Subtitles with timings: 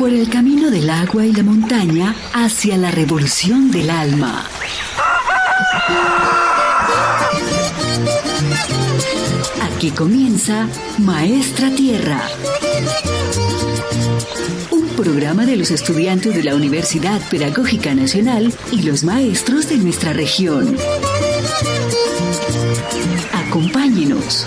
[0.00, 4.48] por el camino del agua y la montaña hacia la revolución del alma.
[9.60, 10.66] Aquí comienza
[10.96, 12.22] Maestra Tierra.
[14.70, 20.14] Un programa de los estudiantes de la Universidad Pedagógica Nacional y los maestros de nuestra
[20.14, 20.78] región.
[23.34, 24.46] Acompáñenos.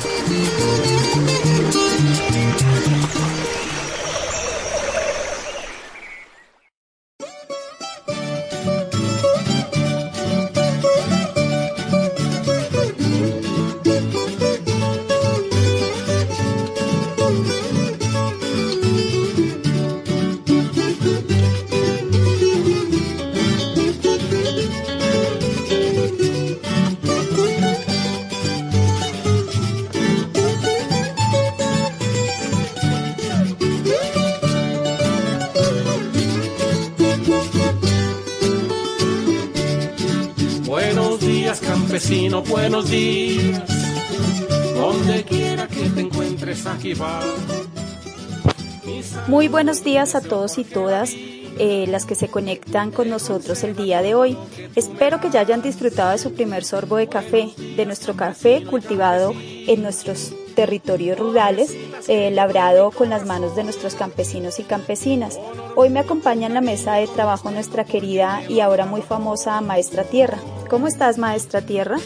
[49.43, 51.13] Muy buenos días a todos y todas.
[51.59, 54.37] Eh, las que se conectan con nosotros el día de hoy.
[54.73, 59.33] Espero que ya hayan disfrutado de su primer sorbo de café, de nuestro café cultivado
[59.35, 61.75] en nuestros territorios rurales,
[62.07, 65.37] eh, labrado con las manos de nuestros campesinos y campesinas.
[65.75, 70.05] Hoy me acompaña en la mesa de trabajo nuestra querida y ahora muy famosa Maestra
[70.05, 70.37] Tierra.
[70.69, 71.97] ¿Cómo estás, Maestra Tierra?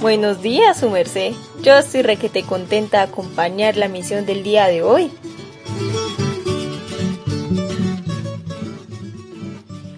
[0.00, 1.32] Buenos días, su merced.
[1.62, 5.10] Yo estoy requete contenta de acompañar la misión del día de hoy.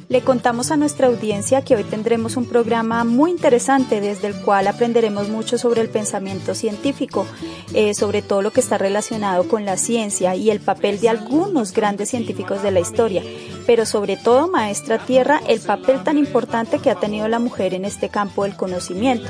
[0.09, 4.69] Le contamos a nuestra audiencia que hoy tendremos un programa muy interesante desde el cual
[4.69, 7.27] aprenderemos mucho sobre el pensamiento científico,
[7.75, 11.73] eh, sobre todo lo que está relacionado con la ciencia y el papel de algunos
[11.73, 13.23] grandes científicos de la historia,
[13.67, 17.85] pero sobre todo, maestra Tierra, el papel tan importante que ha tenido la mujer en
[17.85, 19.29] este campo del conocimiento.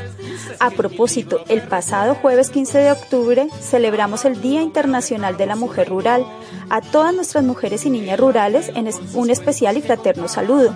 [0.60, 5.88] A propósito, el pasado jueves 15 de octubre celebramos el Día Internacional de la Mujer
[5.88, 6.26] Rural.
[6.68, 10.74] A todas nuestras mujeres y niñas rurales en un especial y fraterno saludo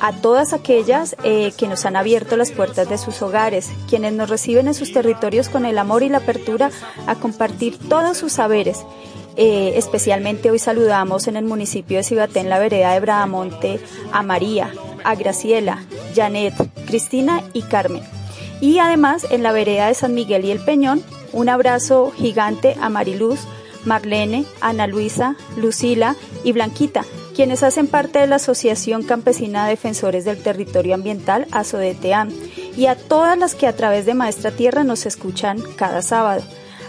[0.00, 4.28] a todas aquellas eh, que nos han abierto las puertas de sus hogares, quienes nos
[4.28, 6.70] reciben en sus territorios con el amor y la apertura
[7.06, 8.84] a compartir todos sus saberes.
[9.36, 13.80] Eh, especialmente hoy saludamos en el municipio de Cibaté, en la vereda de Bradamonte,
[14.12, 14.72] a María,
[15.04, 16.54] a Graciela, Janet,
[16.86, 18.02] Cristina y Carmen.
[18.60, 21.02] Y además en la vereda de San Miguel y el Peñón,
[21.32, 23.40] un abrazo gigante a Mariluz,
[23.84, 27.04] Marlene, Ana Luisa, Lucila y Blanquita,
[27.34, 32.30] quienes hacen parte de la Asociación Campesina Defensores del Territorio Ambiental, ASODETEAM,
[32.74, 36.42] y a todas las que a través de Maestra Tierra nos escuchan cada sábado.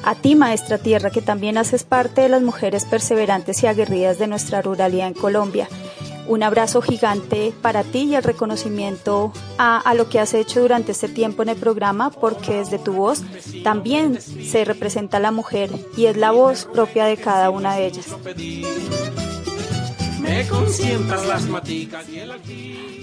[0.07, 4.27] A ti, Maestra Tierra, que también haces parte de las mujeres perseverantes y aguerridas de
[4.27, 5.67] nuestra ruralidad en Colombia.
[6.29, 10.93] Un abrazo gigante para ti y el reconocimiento a, a, lo que has hecho durante
[10.93, 13.21] este tiempo en el programa, porque desde tu voz
[13.65, 18.05] también se representa la mujer y es la voz propia de cada una de ellas
[21.25, 21.47] las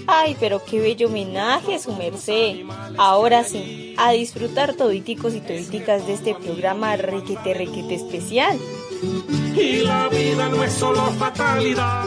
[0.07, 2.65] Ay, pero qué bello homenaje, su merced.
[2.97, 8.57] Ahora sí, a disfrutar toditicos y toditicas de este programa requete requete especial.
[9.55, 12.03] Y la vida no es solo fatalidad.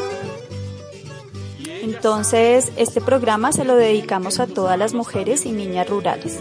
[1.82, 6.38] Entonces, este programa se lo dedicamos a todas las mujeres y niñas rurales.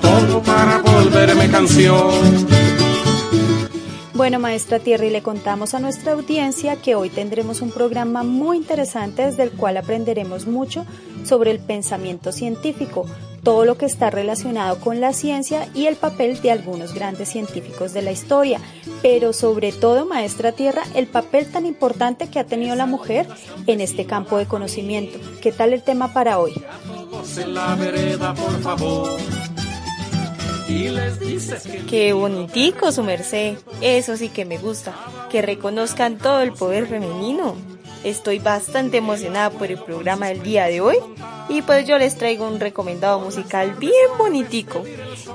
[0.00, 2.64] todo para volverme canción
[4.14, 8.56] bueno, maestra Tierra, y le contamos a nuestra audiencia que hoy tendremos un programa muy
[8.56, 10.86] interesante desde el cual aprenderemos mucho
[11.24, 13.06] sobre el pensamiento científico,
[13.42, 17.92] todo lo que está relacionado con la ciencia y el papel de algunos grandes científicos
[17.92, 18.60] de la historia,
[19.02, 23.26] pero sobre todo, maestra Tierra, el papel tan importante que ha tenido la mujer
[23.66, 25.18] en este campo de conocimiento.
[25.42, 26.54] ¿Qué tal el tema para hoy?
[31.88, 34.94] Qué bonitico su merced, eso sí que me gusta,
[35.30, 37.56] que reconozcan todo el poder femenino.
[38.02, 40.96] Estoy bastante emocionada por el programa del día de hoy
[41.48, 44.82] y pues yo les traigo un recomendado musical bien bonitico.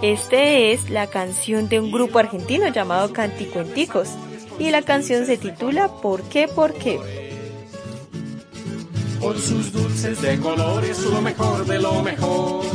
[0.01, 4.09] Este es la canción de un grupo argentino llamado Canticuenticos
[4.59, 6.47] y la canción se titula ¿Por qué?
[6.47, 6.99] ¿Por qué?
[9.19, 12.65] Por sus dulces de colores, lo mejor de lo mejor.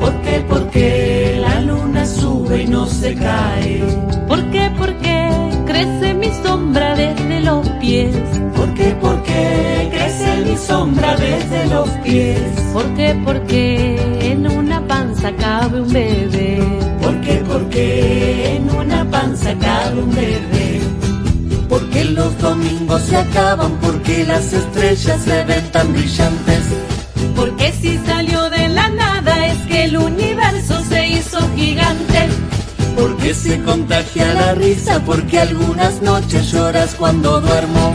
[0.00, 3.82] Porque, porque la luna sube y no se cae.
[4.28, 5.28] Porque, porque
[5.66, 8.16] crece mi sombra desde los pies.
[8.56, 12.40] Porque, porque crece mi sombra desde los pies.
[12.72, 16.58] Porque, porque en una panza cabe un bebé.
[17.02, 20.80] Porque, porque en una panza cabe un bebé.
[21.68, 26.64] Porque los domingos se acaban, porque las estrellas se ven tan brillantes.
[27.34, 28.23] Porque si salen
[31.56, 32.28] gigante.
[32.96, 37.94] Porque se contagia la risa, porque algunas noches lloras cuando duermo.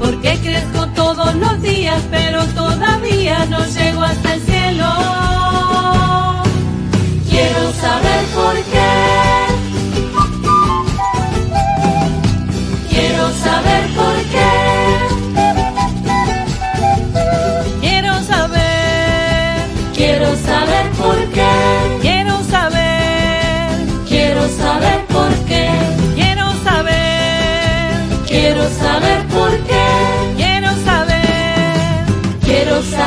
[0.00, 5.21] Porque crezco todos los días, pero todavía no llego hasta el cielo.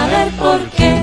[0.05, 0.93] Saber por qué.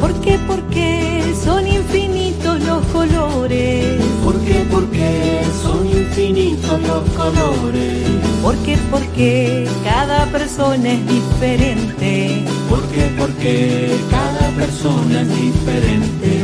[0.00, 0.38] ¿Por qué?
[0.46, 4.02] Porque son infinitos los colores.
[4.24, 4.66] ¿Por qué?
[4.70, 8.08] Porque son infinitos los colores.
[8.42, 8.76] ¿Por qué?
[8.90, 10.26] Porque cada
[10.58, 12.44] persona es diferente.
[12.68, 13.14] ¿Por qué?
[13.16, 16.42] Porque cada persona es diferente.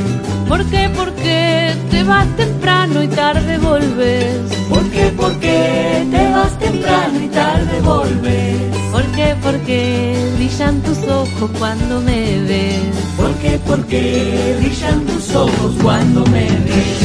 [0.48, 0.88] ¿Por qué?
[0.94, 4.38] Porque te vas temprano y tarde volves.
[4.68, 5.12] ¿Por qué?
[5.16, 8.56] Porque te vas temprano y tarde volves.
[8.92, 9.34] ¿Por qué?
[9.42, 12.94] Porque brillan tus ojos cuando me ves.
[13.16, 13.60] ¿Por qué?
[13.66, 17.00] Porque brillan tus ojos cuando me ves.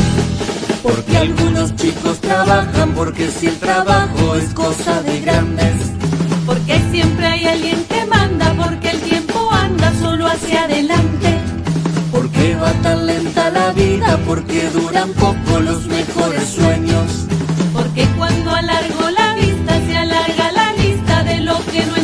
[0.83, 5.98] Porque algunos chicos trabajan, porque si el trabajo es cosa de grandes.
[10.39, 11.37] Hacia adelante.
[12.11, 17.27] Porque va tan lenta la vida, porque duran poco los mejores sueños.
[17.73, 21.95] Porque cuando alargo la vista se alarga la lista de lo que no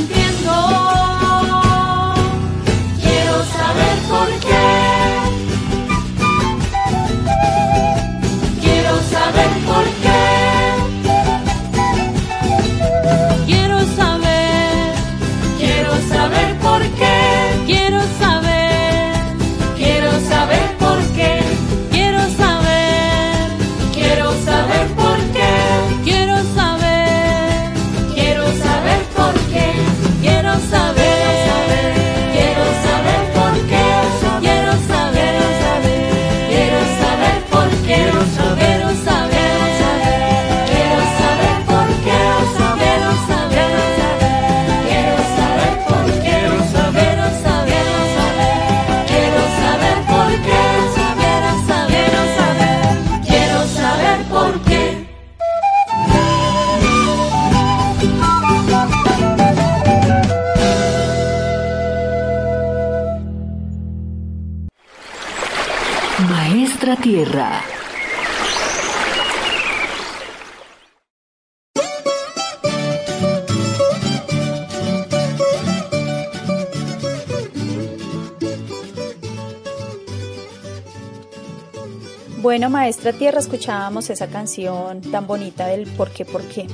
[82.76, 86.68] maestra Tierra, escuchábamos esa canción tan bonita del por qué, por qué.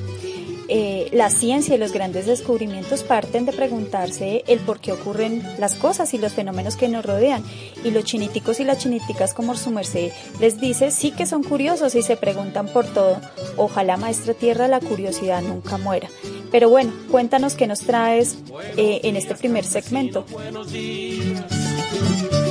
[0.67, 5.75] Eh, la ciencia y los grandes descubrimientos parten de preguntarse el por qué ocurren las
[5.75, 7.43] cosas y los fenómenos que nos rodean.
[7.83, 11.93] Y los chiniticos y las chiniticas, como su merced les dice, sí que son curiosos
[11.93, 13.21] y se preguntan por todo.
[13.55, 16.09] Ojalá, maestra Tierra, la curiosidad nunca muera.
[16.49, 18.37] Pero bueno, cuéntanos qué nos traes
[18.75, 20.25] eh, en este primer segmento.
[20.31, 21.45] Buenos días.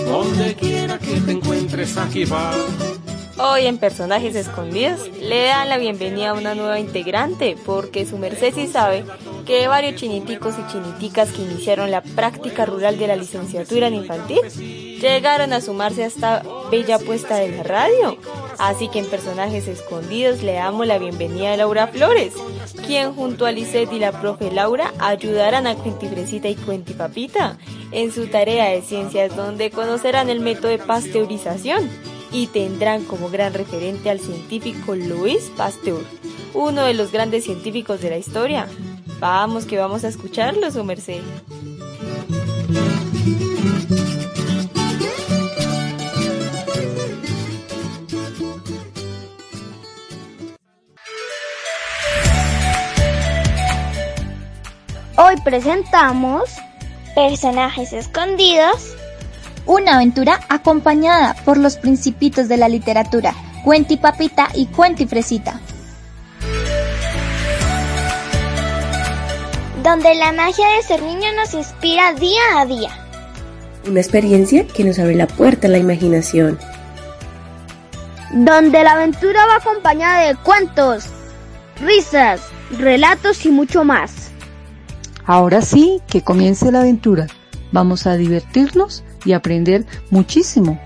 [0.06, 2.52] Donde quiera que te encuentres, aquí va.
[3.42, 8.52] Hoy en Personajes Escondidos le dan la bienvenida a una nueva integrante porque su merced
[8.54, 9.02] sí sabe
[9.46, 14.42] que varios chiniticos y chiniticas que iniciaron la práctica rural de la licenciatura en infantil
[15.00, 18.18] llegaron a sumarse a esta bella apuesta de la radio.
[18.58, 22.34] Así que en Personajes Escondidos le damos la bienvenida a Laura Flores,
[22.86, 27.56] quien junto a Lisette y la profe Laura ayudarán a Cuentifresita y Cuentipapita
[27.90, 31.88] en su tarea de ciencias donde conocerán el método de pasteurización
[32.32, 36.04] y tendrán como gran referente al científico Louis Pasteur,
[36.54, 38.66] uno de los grandes científicos de la historia.
[39.18, 41.22] Vamos que vamos a escucharlo, su merced.
[55.22, 56.50] Hoy presentamos
[57.14, 58.96] Personajes Escondidos,
[59.70, 65.60] Una aventura acompañada por los principitos de la literatura, Cuenti Papita y Cuenti Fresita.
[69.84, 72.90] Donde la magia de ser niño nos inspira día a día.
[73.86, 76.58] Una experiencia que nos abre la puerta a la imaginación.
[78.32, 81.04] Donde la aventura va acompañada de cuentos,
[81.80, 82.40] risas,
[82.76, 84.32] relatos y mucho más.
[85.26, 87.28] Ahora sí, que comience la aventura.
[87.70, 90.80] Vamos a divertirnos y aprender muchísimo.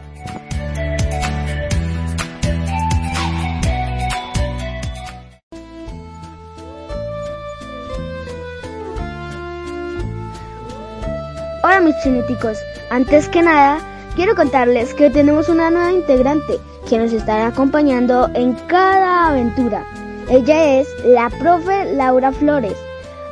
[11.62, 12.58] Hola mis chineticos,
[12.90, 13.78] antes que nada
[14.14, 19.84] quiero contarles que tenemos una nueva integrante que nos estará acompañando en cada aventura.
[20.28, 22.76] Ella es la profe Laura Flores.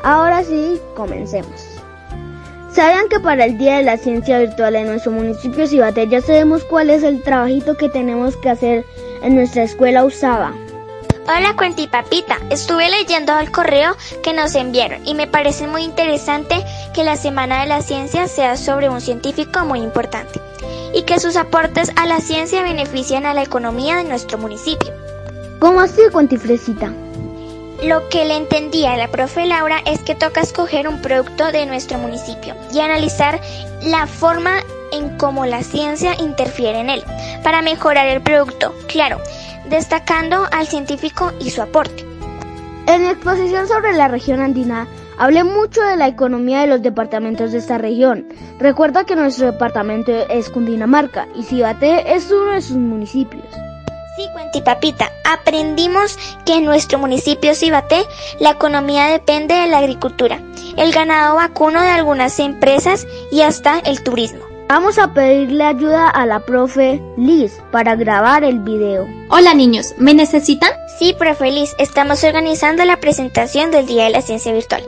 [0.02, 1.71] Ahora sí, comencemos.
[2.72, 6.64] ¿Sabían que para el Día de la Ciencia Virtual en nuestro municipio Cibate ya sabemos
[6.64, 8.86] cuál es el trabajito que tenemos que hacer
[9.22, 10.54] en nuestra escuela Usaba?
[11.24, 16.64] Hola Cuentipapita, estuve leyendo el correo que nos enviaron y me parece muy interesante
[16.94, 20.40] que la Semana de la Ciencia sea sobre un científico muy importante
[20.94, 24.94] y que sus aportes a la ciencia benefician a la economía de nuestro municipio.
[25.58, 26.90] ¿Cómo así, Cuentifresita?
[27.82, 31.66] Lo que le entendía a la profe Laura es que toca escoger un producto de
[31.66, 33.40] nuestro municipio y analizar
[33.82, 34.60] la forma
[34.92, 37.02] en cómo la ciencia interfiere en él
[37.42, 39.20] para mejorar el producto, claro,
[39.68, 42.06] destacando al científico y su aporte.
[42.86, 44.86] En mi exposición sobre la región andina,
[45.18, 48.28] hablé mucho de la economía de los departamentos de esta región.
[48.60, 53.71] Recuerda que nuestro departamento es Cundinamarca y Cibate es uno de sus municipios.
[54.14, 58.04] Sí, Cuentipapita, aprendimos que en nuestro municipio Cibaté
[58.40, 60.38] la economía depende de la agricultura,
[60.76, 64.40] el ganado vacuno de algunas empresas y hasta el turismo.
[64.68, 69.08] Vamos a pedirle ayuda a la profe Liz para grabar el video.
[69.30, 70.72] Hola niños, ¿me necesitan?
[70.98, 74.84] Sí, profe Liz, estamos organizando la presentación del Día de la Ciencia Virtual.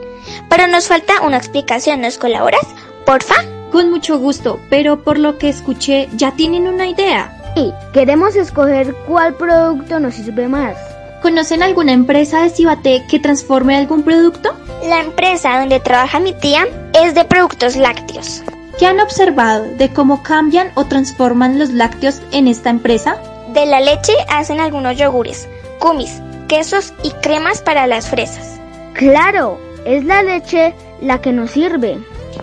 [0.49, 2.65] Pero nos falta una explicación, ¿nos colaboras?
[3.07, 3.35] Porfa.
[3.71, 7.44] Con mucho gusto, pero por lo que escuché, ¿ya tienen una idea?
[7.55, 10.75] Sí, queremos escoger cuál producto nos sirve más.
[11.21, 14.53] ¿Conocen alguna empresa de Cibaté que transforme algún producto?
[14.83, 18.43] La empresa donde trabaja mi tía es de productos lácteos.
[18.77, 23.17] ¿Qué han observado de cómo cambian o transforman los lácteos en esta empresa?
[23.53, 25.47] De la leche hacen algunos yogures,
[25.79, 28.59] kumis, quesos y cremas para las fresas.
[28.93, 31.99] Claro, es la leche la que nos sirve.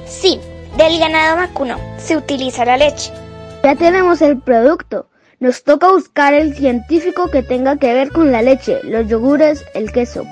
[0.06, 0.40] Sí,
[0.78, 3.12] del ganado vacuno se utiliza la leche.
[3.62, 5.08] Ya tenemos el producto.
[5.38, 9.92] Nos toca buscar el científico que tenga que ver con la leche, los yogures, el
[9.92, 10.26] queso.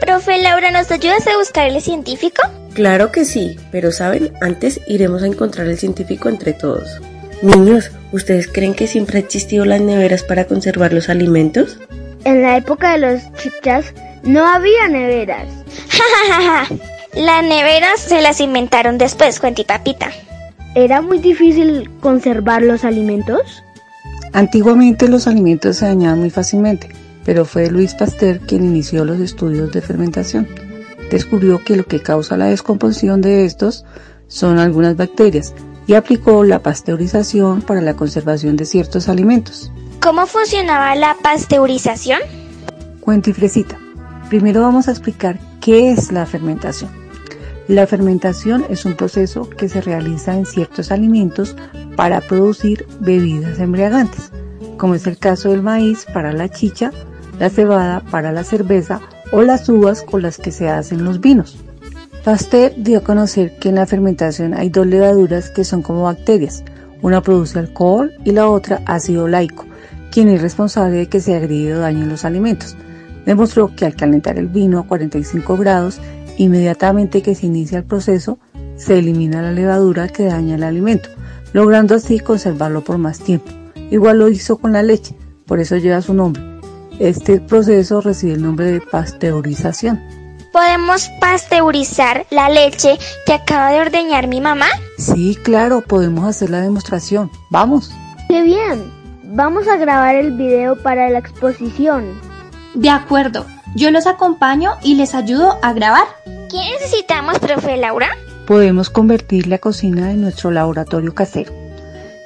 [0.00, 2.42] Profe Laura, ¿nos ayudas a buscar el científico?
[2.74, 7.00] Claro que sí, pero saben, antes iremos a encontrar el científico entre todos.
[7.42, 11.78] Niños, ¿ustedes creen que siempre ha existido las neveras para conservar los alimentos?
[12.24, 15.46] En la época de los chichas no había neveras.
[17.14, 20.10] las neveras se las inventaron después, Cuentipapita.
[20.74, 23.62] ¿Era muy difícil conservar los alimentos?
[24.32, 26.88] Antiguamente los alimentos se dañaban muy fácilmente,
[27.26, 30.48] pero fue Luis Pasteur quien inició los estudios de fermentación.
[31.10, 33.84] Descubrió que lo que causa la descomposición de estos
[34.28, 35.52] son algunas bacterias
[35.86, 39.70] y aplicó la pasteurización para la conservación de ciertos alimentos.
[40.00, 42.20] ¿Cómo funcionaba la pasteurización?
[43.00, 43.78] Cuento y fresita.
[44.30, 47.01] Primero vamos a explicar qué es la fermentación.
[47.68, 51.56] La fermentación es un proceso que se realiza en ciertos alimentos
[51.96, 54.32] para producir bebidas embriagantes,
[54.76, 56.90] como es el caso del maíz para la chicha,
[57.38, 59.00] la cebada para la cerveza
[59.30, 61.56] o las uvas con las que se hacen los vinos.
[62.24, 66.64] Pasteur dio a conocer que en la fermentación hay dos levaduras que son como bacterias,
[67.00, 69.64] una produce alcohol y la otra ácido laico,
[70.10, 72.76] quien es responsable de que se agregue o dañen los alimentos.
[73.24, 76.00] Demostró que al calentar el vino a 45 grados
[76.36, 78.38] Inmediatamente que se inicia el proceso,
[78.76, 81.08] se elimina la levadura que daña el alimento,
[81.52, 83.50] logrando así conservarlo por más tiempo.
[83.90, 85.14] Igual lo hizo con la leche,
[85.46, 86.42] por eso lleva su nombre.
[86.98, 90.00] Este proceso recibe el nombre de pasteurización.
[90.52, 94.66] ¿Podemos pasteurizar la leche que acaba de ordeñar mi mamá?
[94.98, 97.30] Sí, claro, podemos hacer la demostración.
[97.50, 97.90] Vamos.
[98.28, 98.92] ¡Qué bien!
[99.24, 102.04] Vamos a grabar el video para la exposición.
[102.74, 103.46] De acuerdo.
[103.74, 106.04] Yo los acompaño y les ayudo a grabar.
[106.50, 108.08] ¿Qué necesitamos, profe Laura?
[108.46, 111.52] Podemos convertir la cocina en nuestro laboratorio casero.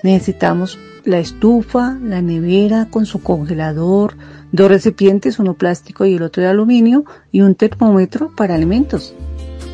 [0.02, 4.16] Necesitamos la estufa, la nevera con su congelador,
[4.50, 9.14] dos recipientes, uno plástico y el otro de aluminio, y un termómetro para alimentos.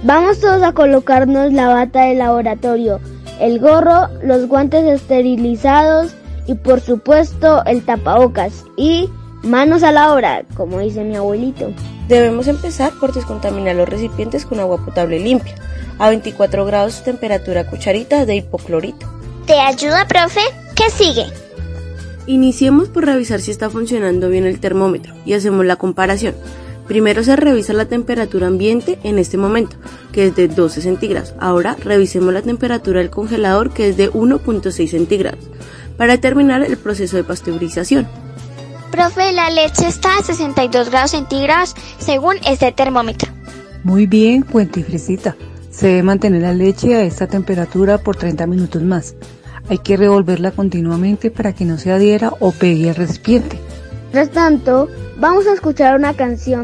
[0.04, 3.00] Vamos todos a colocarnos la bata de laboratorio.
[3.40, 6.14] el gorro, los guantes esterilizados
[6.46, 9.08] y por supuesto el tapabocas y
[9.42, 11.72] manos a la obra, como dice mi abuelito.
[12.08, 15.54] Debemos empezar por descontaminar los recipientes con agua potable limpia,
[15.98, 19.06] a 24 grados de temperatura cucharita de hipoclorito.
[19.46, 20.40] ¿Te ayuda, profe?
[20.74, 21.26] ¿Qué sigue?
[22.26, 26.34] Iniciemos por revisar si está funcionando bien el termómetro y hacemos la comparación.
[26.86, 29.76] Primero se revisa la temperatura ambiente en este momento,
[30.12, 31.34] que es de 12 centígrados.
[31.40, 35.40] Ahora revisemos la temperatura del congelador, que es de 1.6 centígrados,
[35.96, 38.06] para determinar el proceso de pasteurización.
[38.92, 43.32] Profe, la leche está a 62 grados centígrados según este termómetro.
[43.84, 45.34] Muy bien, Cuenta Fresita.
[45.70, 49.14] Se debe mantener la leche a esta temperatura por 30 minutos más.
[49.70, 53.58] Hay que revolverla continuamente para que no se adhiera o pegue al recipiente.
[54.12, 56.62] Mientras tanto, vamos a escuchar una canción.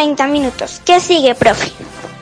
[0.00, 0.80] 30 minutos.
[0.82, 1.70] ¿Qué sigue, profe?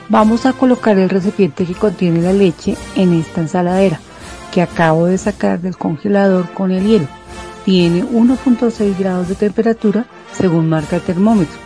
[0.09, 4.01] Vamos a colocar el recipiente que contiene la leche en esta ensaladera
[4.51, 7.07] que acabo de sacar del congelador con el hielo.
[7.63, 11.57] Tiene 1.6 grados de temperatura según marca el termómetro.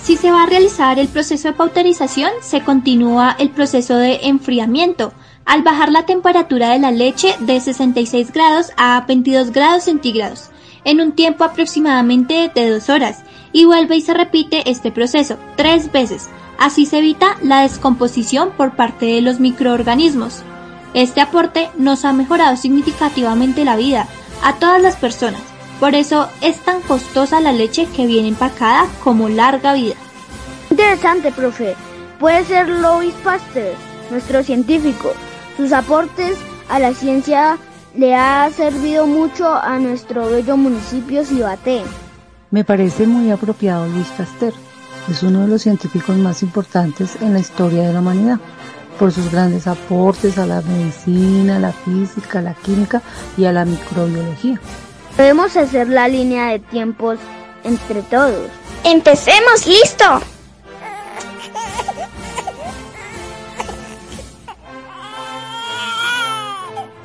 [0.00, 5.12] Si se va a realizar el proceso de pauterización, se continúa el proceso de enfriamiento
[5.44, 10.50] al bajar la temperatura de la leche de 66 grados a 22 grados centígrados
[10.84, 15.92] en un tiempo aproximadamente de dos horas y vuelve y se repite este proceso tres
[15.92, 16.28] veces.
[16.58, 20.42] Así se evita la descomposición por parte de los microorganismos.
[20.94, 24.08] Este aporte nos ha mejorado significativamente la vida
[24.42, 25.40] a todas las personas.
[25.80, 29.94] Por eso es tan costosa la leche que viene empacada como larga vida.
[30.70, 31.76] Interesante, profe.
[32.18, 33.74] Puede ser Louis Pasteur,
[34.10, 35.12] nuestro científico.
[35.56, 36.36] Sus aportes
[36.68, 37.58] a la ciencia
[37.94, 41.82] le ha servido mucho a nuestro bello municipio Cibaté.
[42.50, 44.54] Me parece muy apropiado Luis Pasteur.
[45.10, 48.38] Es uno de los científicos más importantes en la historia de la humanidad
[48.98, 53.02] por sus grandes aportes a la medicina, a la física, a la química
[53.36, 54.60] y a la microbiología.
[55.16, 57.18] Podemos hacer la línea de tiempos
[57.64, 58.48] entre todos.
[58.82, 59.66] ¡Empecemos!
[59.66, 60.04] ¡Listo!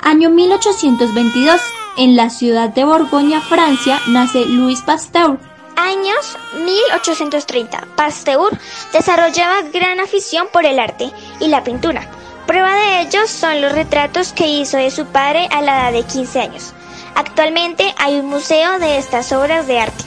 [0.00, 1.60] Año 1822.
[1.96, 5.38] En la ciudad de Borgoña, Francia, nace Louis Pasteur.
[5.76, 7.86] Años 1830.
[7.94, 8.50] Pasteur
[8.92, 12.10] desarrollaba gran afición por el arte y la pintura.
[12.48, 16.02] Prueba de ello son los retratos que hizo de su padre a la edad de
[16.02, 16.74] 15 años.
[17.14, 20.04] Actualmente hay un museo de estas obras de arte.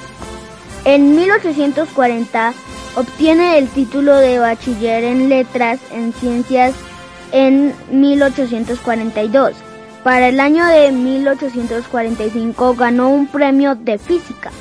[0.83, 2.53] En 1840
[2.95, 6.73] obtiene el título de bachiller en letras en ciencias
[7.31, 9.66] en 1842.
[10.07, 14.53] Para el año de 1845 ganó un premio de física.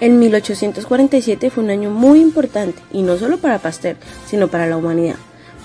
[0.00, 4.78] En 1847 fue un año muy importante, y no solo para Pasteur, sino para la
[4.78, 5.16] humanidad.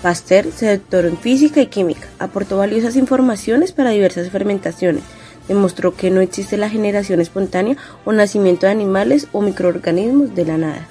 [0.02, 5.04] Pasteur se doctoró en física y química, aportó valiosas informaciones para diversas fermentaciones,
[5.48, 10.58] demostró que no existe la generación espontánea o nacimiento de animales o microorganismos de la
[10.58, 10.88] nada.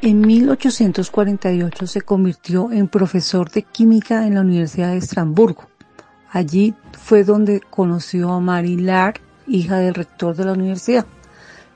[0.00, 5.64] En 1848 se convirtió en profesor de química en la Universidad de Estrasburgo.
[6.30, 11.04] Allí fue donde conoció a Marie Lark, hija del rector de la universidad.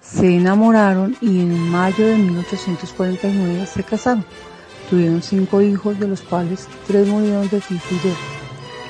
[0.01, 4.25] Se enamoraron y en mayo de 1849 se casaron.
[4.89, 8.15] Tuvieron cinco hijos, de los cuales tres murieron de tifoidea.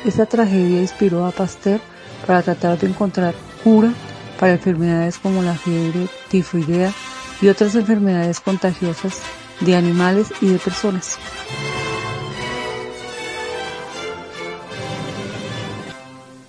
[0.04, 1.80] Esta tragedia inspiró a Pasteur
[2.26, 3.94] para tratar de encontrar cura
[4.38, 6.92] para enfermedades como la fiebre tifoidea
[7.42, 9.20] y otras enfermedades contagiosas
[9.60, 11.18] de animales y de personas.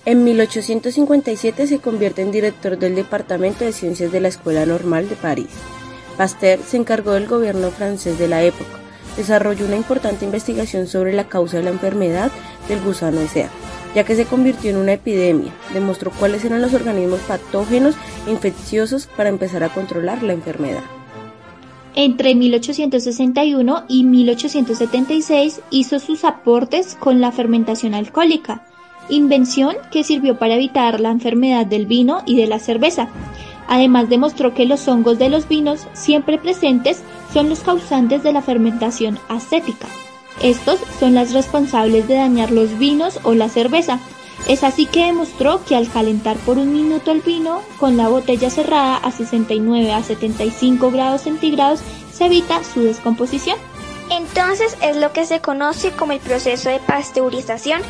[0.06, 5.16] En 1857 se convierte en director del Departamento de Ciencias de la Escuela Normal de
[5.16, 5.48] París.
[6.16, 8.78] Pasteur se encargó del gobierno francés de la época.
[9.16, 12.30] Desarrolló una importante investigación sobre la causa de la enfermedad
[12.68, 13.48] del gusano SEA,
[13.94, 15.52] ya que se convirtió en una epidemia.
[15.72, 17.94] Demostró cuáles eran los organismos patógenos
[18.26, 20.82] e infecciosos para empezar a controlar la enfermedad.
[21.96, 28.66] Entre 1861 y 1876 hizo sus aportes con la fermentación alcohólica,
[29.08, 33.08] invención que sirvió para evitar la enfermedad del vino y de la cerveza.
[33.68, 37.02] Además demostró que los hongos de los vinos siempre presentes
[37.32, 39.86] son los causantes de la fermentación acética.
[40.42, 44.00] Estos son las responsables de dañar los vinos o la cerveza.
[44.48, 48.50] Es así que demostró que al calentar por un minuto el vino con la botella
[48.50, 51.80] cerrada a 69 a 75 grados centígrados
[52.12, 53.56] se evita su descomposición.
[54.10, 57.80] Entonces es lo que se conoce como el proceso de pasteurización,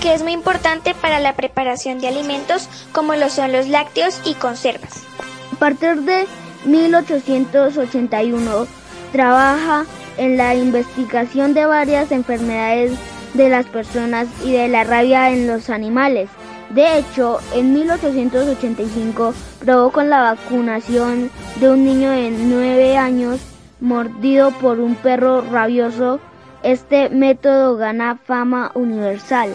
[0.00, 4.34] que es muy importante para la preparación de alimentos como lo son los lácteos y
[4.34, 5.04] conservas.
[5.52, 6.26] A partir de
[6.64, 8.66] 1881
[9.12, 9.84] trabaja
[10.16, 12.92] en la investigación de varias enfermedades
[13.34, 16.28] de las personas y de la rabia en los animales.
[16.70, 23.40] De hecho, en 1885 probó con la vacunación de un niño de 9 años
[23.80, 26.20] mordido por un perro rabioso.
[26.62, 29.50] Este método gana fama universal.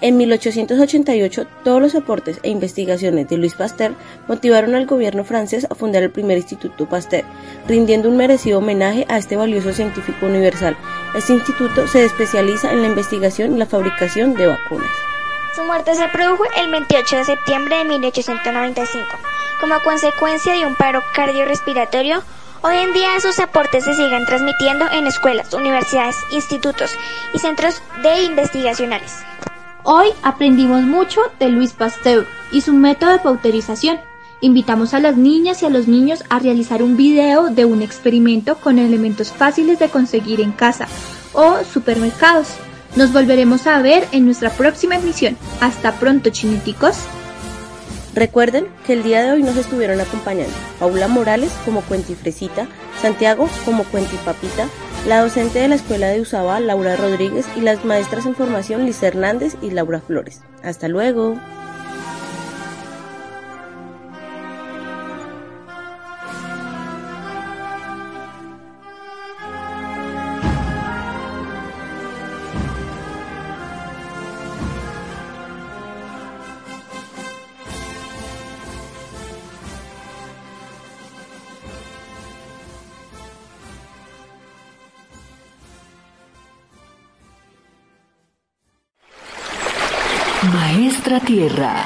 [0.00, 3.94] En 1888, todos los aportes e investigaciones de Louis Pasteur
[4.28, 7.24] motivaron al gobierno francés a fundar el primer Instituto Pasteur,
[7.66, 10.76] rindiendo un merecido homenaje a este valioso científico universal.
[11.16, 14.90] Este instituto se especializa en la investigación y la fabricación de vacunas.
[15.56, 19.04] Su muerte se produjo el 28 de septiembre de 1895,
[19.60, 22.22] como consecuencia de un paro cardiorrespiratorio.
[22.62, 26.92] Hoy en día sus aportes se siguen transmitiendo en escuelas, universidades, institutos
[27.34, 29.12] y centros de investigacionales.
[29.90, 33.98] Hoy aprendimos mucho de Luis Pasteur y su método de pauterización.
[34.42, 38.56] Invitamos a las niñas y a los niños a realizar un video de un experimento
[38.56, 40.88] con elementos fáciles de conseguir en casa
[41.32, 42.48] o supermercados.
[42.96, 45.38] Nos volveremos a ver en nuestra próxima emisión.
[45.62, 46.98] Hasta pronto, chiniticos.
[48.14, 52.68] Recuerden que el día de hoy nos estuvieron acompañando Paula Morales como Cuentifresita,
[53.00, 54.68] Santiago como Cuentipapita,
[55.06, 59.02] la docente de la Escuela de Usaba, Laura Rodríguez, y las maestras en formación, Liz
[59.02, 60.42] Hernández y Laura Flores.
[60.62, 61.36] Hasta luego.
[90.42, 91.84] Maestra Tierra.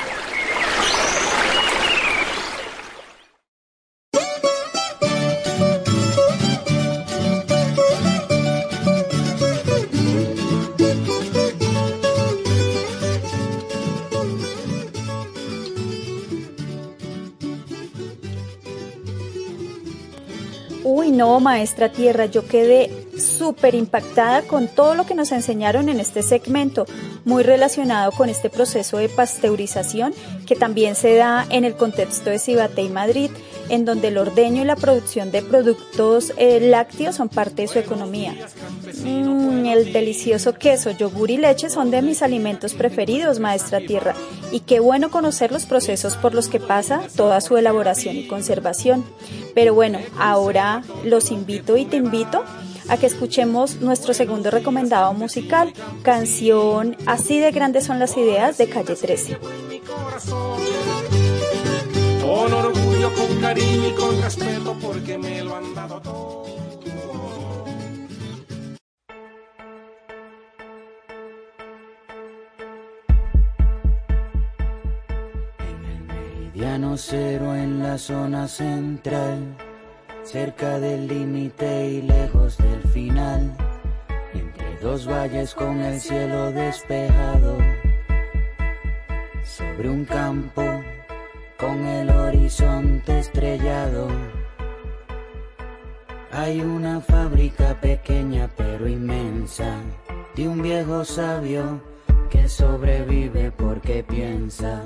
[20.85, 26.01] Uy, no, maestra Tierra, yo quedé súper impactada con todo lo que nos enseñaron en
[26.01, 26.85] este segmento
[27.25, 30.15] muy relacionado con este proceso de pasteurización
[30.47, 33.31] que también se da en el contexto de Cibate y Madrid,
[33.69, 37.79] en donde el ordeño y la producción de productos eh, lácteos son parte de su
[37.79, 38.35] economía.
[39.05, 44.15] Mm, el delicioso queso, yogur y leche son de mis alimentos preferidos, maestra Tierra,
[44.51, 49.05] y qué bueno conocer los procesos por los que pasa toda su elaboración y conservación.
[49.55, 52.45] Pero bueno, ahora los invito y te invito
[52.89, 58.69] a que escuchemos nuestro segundo recomendado musical, canción Así de grandes son las ideas de
[58.69, 59.39] Calle 13.
[62.23, 66.43] Con orgullo, con cariño y con respeto porque me lo han dado todo.
[76.55, 79.57] Meridiano cero en la zona central,
[80.25, 83.57] cerca del límite y lejos del final,
[84.33, 87.59] entre dos valles con el cielo despejado,
[89.45, 90.63] sobre un campo
[91.59, 94.09] con el horizonte estrellado.
[96.31, 99.77] Hay una fábrica pequeña pero inmensa
[100.35, 101.83] de un viejo sabio
[102.31, 104.83] que sobrevive porque piensa.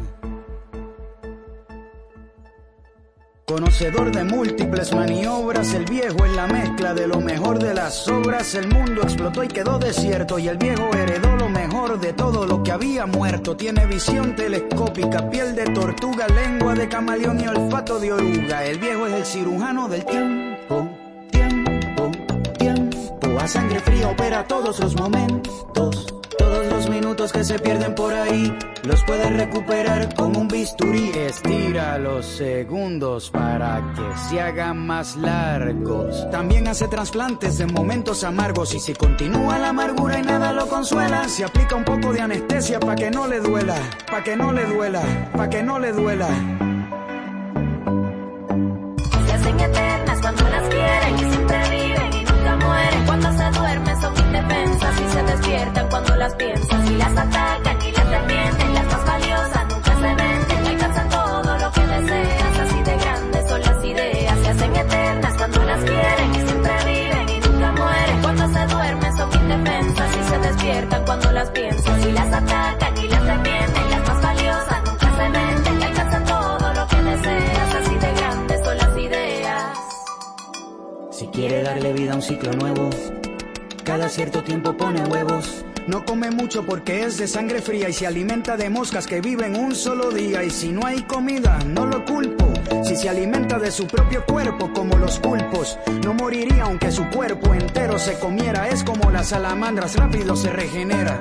[3.46, 8.56] Conocedor de múltiples maniobras, el viejo en la mezcla de lo mejor de las obras,
[8.56, 12.64] el mundo explotó y quedó desierto y el viejo heredó lo mejor de todo lo
[12.64, 13.56] que había muerto.
[13.56, 18.64] Tiene visión telescópica, piel de tortuga, lengua de camaleón y olfato de oruga.
[18.64, 20.88] El viejo es el cirujano del tiempo,
[21.30, 22.11] tiempo,
[22.59, 23.38] tiempo.
[23.38, 25.66] A sangre fría opera todos los momentos
[27.32, 31.10] que se pierden por ahí los puedes recuperar con un bisturí.
[31.10, 36.28] Estira los segundos para que se hagan más largos.
[36.30, 41.28] También hace trasplantes de momentos amargos y si continúa la amargura y nada lo consuela,
[41.28, 44.64] se aplica un poco de anestesia para que no le duela, para que no le
[44.66, 46.28] duela, para que no le duela.
[50.26, 51.24] Cuando las quieren y
[51.70, 53.06] viven y nunca mueren.
[53.06, 57.92] Cuando se duermen son indefensas y se despiertan cuando las piensas y las atacan y
[57.92, 58.74] las defienden.
[58.74, 62.59] Las más valiosas nunca se venden, alcanzan todo lo que deseas.
[62.59, 67.28] Así de grandes son las ideas, se hacen eternas cuando las quieren y siempre viven
[67.28, 68.22] y nunca mueren.
[68.22, 73.09] Cuando se duermen son indefensas y se despiertan cuando las piensas y las atacan y
[73.09, 73.90] las defienden.
[73.90, 77.74] Las más valiosas nunca se venden, alcanzan todo lo que deseas.
[77.74, 79.78] Así de grandes son las ideas.
[81.11, 82.90] Si quiere darle vida a un ciclo nuevo,
[83.85, 85.65] cada cierto tiempo pone huevos.
[85.87, 89.55] No come mucho porque es de sangre fría y se alimenta de moscas que viven
[89.55, 90.42] un solo día.
[90.42, 92.53] Y si no hay comida, no lo culpo.
[92.83, 97.55] Si se alimenta de su propio cuerpo como los pulpos, no moriría aunque su cuerpo
[97.55, 98.68] entero se comiera.
[98.68, 101.20] Es como las salamandras, rápido se regenera.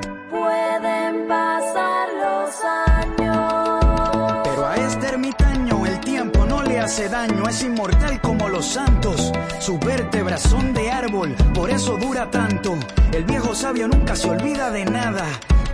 [6.85, 9.31] Hace daño, es inmortal como los santos.
[9.59, 12.77] Sus vértebras son de árbol, por eso dura tanto.
[13.11, 15.25] El viejo sabio nunca se olvida de nada.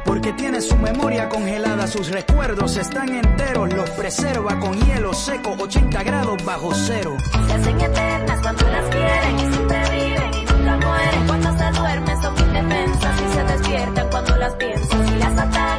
[0.05, 6.01] Porque tiene su memoria congelada, sus recuerdos están enteros, los preserva con hielo seco, 80
[6.03, 7.17] grados bajo cero.
[7.45, 11.27] Se hacen eternas cuando las quieren y siempre viven y nunca mueren.
[11.27, 15.70] Cuando se duermen son indefensas y se despiertan cuando las piensan y las atacan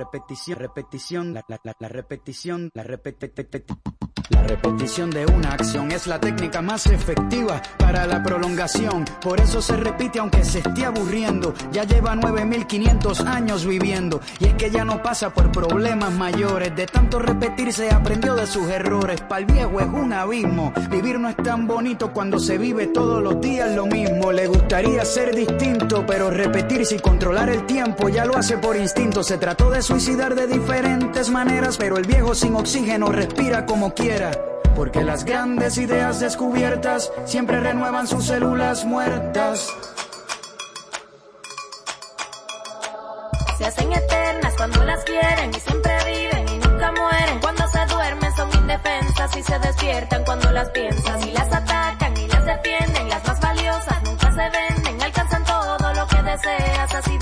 [0.00, 3.66] Repetición, repetición, la, la, la, la repetición, la repetición.
[4.30, 9.04] La repetición de una acción es la técnica más efectiva para la prolongación.
[9.20, 11.52] Por eso se repite aunque se esté aburriendo.
[11.72, 14.20] Ya lleva 9500 años viviendo.
[14.38, 16.74] Y es que ya no pasa por problemas mayores.
[16.76, 19.20] De tanto repetir se aprendió de sus errores.
[19.22, 20.72] Para el viejo es un abismo.
[20.90, 24.30] Vivir no es tan bonito cuando se vive todos los días lo mismo.
[24.30, 29.24] Le gustaría ser distinto, pero repetir sin controlar el tiempo ya lo hace por instinto.
[29.24, 34.30] Se trató de suicidar de diferentes maneras, pero el viejo sin oxígeno respira como quiera.
[34.76, 39.68] Porque las grandes ideas descubiertas siempre renuevan sus células muertas.
[43.58, 47.40] Se hacen eternas cuando las quieren y siempre viven y nunca mueren.
[47.40, 52.28] Cuando se duermen son indefensas y se despiertan cuando las piensas y las atacan y
[52.28, 53.08] las defienden.
[53.08, 56.94] Las más valiosas nunca se venden, alcanzan todo lo que deseas.
[56.94, 57.18] Así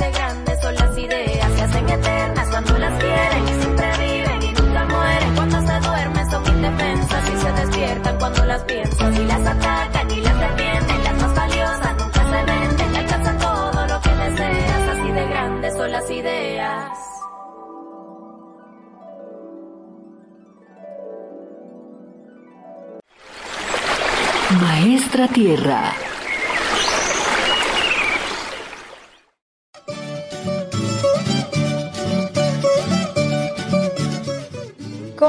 [2.65, 5.35] cuando las quieren y siempre viven y nunca mueren.
[5.37, 10.21] Cuando se duermen son indefensas y se despiertan cuando las piensas y las atacan y
[10.21, 11.05] las defienden.
[11.05, 14.89] Las más valiosas nunca se venden, alcanzan todo lo que deseas.
[14.89, 16.99] Así de grandes son las ideas.
[24.61, 26.08] Maestra Tierra.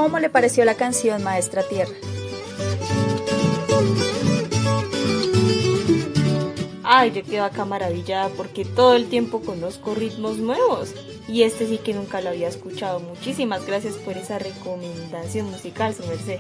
[0.10, 1.94] ¿Cómo le pareció la canción Maestra Tierra?
[6.84, 10.96] Ay, yo quedo acá maravillada porque todo el tiempo conozco ritmos nuevos
[11.28, 13.00] y este sí que nunca lo había escuchado.
[13.00, 16.40] Muchísimas gracias por esa recomendación musical, su merced.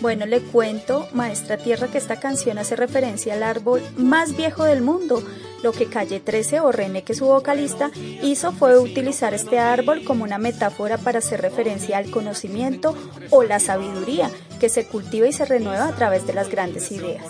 [0.00, 4.80] Bueno, le cuento, Maestra Tierra, que esta canción hace referencia al árbol más viejo del
[4.80, 5.22] mundo.
[5.62, 7.90] Lo que Calle 13 o René, que es su vocalista,
[8.22, 12.96] hizo fue utilizar este árbol como una metáfora para hacer referencia al conocimiento
[13.30, 17.24] o la sabiduría que se cultiva y se renueva a través de las grandes ideas.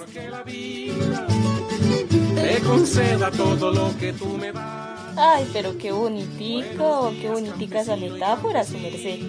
[2.34, 4.92] Te conceda todo lo que tú me das.
[5.16, 9.20] Ay, pero qué bonitico, qué bonitica esa metáfora, su merced.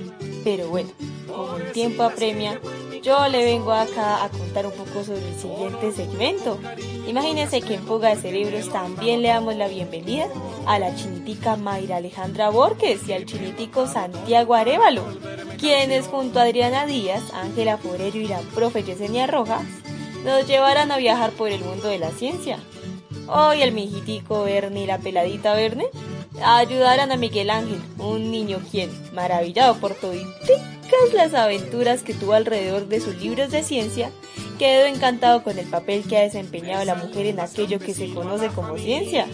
[0.44, 0.90] Pero bueno,
[1.28, 2.60] como el tiempo apremia,
[3.02, 6.58] yo le vengo acá a contar un poco sobre el siguiente segmento.
[7.08, 10.28] Imagínense que en Fuga de Cerebros también le damos la bienvenida
[10.66, 15.04] a la chinitica Mayra Alejandra Borges y al chinitico Santiago Arevalo,
[15.60, 19.66] quienes junto a Adriana Díaz, Ángela Forerio y la profe Yesenia Rojas
[20.24, 22.58] nos llevarán a viajar por el mundo de la ciencia.
[23.28, 25.88] Hoy el mijitico Bernie y la peladita Verne
[26.42, 30.62] ayudarán a Miguel Ángel, un niño quien, maravillado por toditicas
[31.14, 34.12] las aventuras que tuvo alrededor de sus libros de ciencia,
[34.58, 38.48] quedó encantado con el papel que ha desempeñado la mujer en aquello que se conoce
[38.50, 39.28] como ciencia.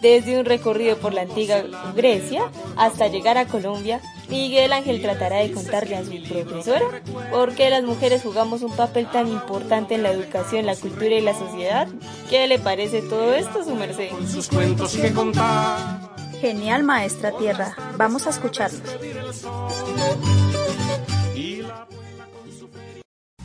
[0.00, 1.62] Desde un recorrido por la antigua
[1.94, 4.00] Grecia hasta llegar a Colombia,
[4.30, 9.10] Miguel Ángel tratará de contarle a su profesora por qué las mujeres jugamos un papel
[9.10, 11.86] tan importante en la educación, la cultura y la sociedad.
[12.30, 14.08] ¿Qué le parece todo esto, su merced?
[14.26, 16.19] Sus cuentos que contar.
[16.40, 17.74] Genial, Maestra Tierra.
[17.98, 18.80] Vamos a escucharlos.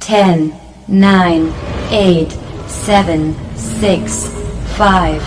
[0.07, 0.53] 10,
[0.87, 1.49] 9,
[1.91, 3.33] 8, 7,
[3.81, 4.31] 6,
[4.77, 5.19] 5,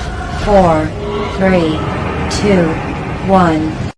[0.47, 0.89] 4,
[1.39, 1.63] 3,
[2.43, 2.67] 2,
[3.29, 3.89] 1.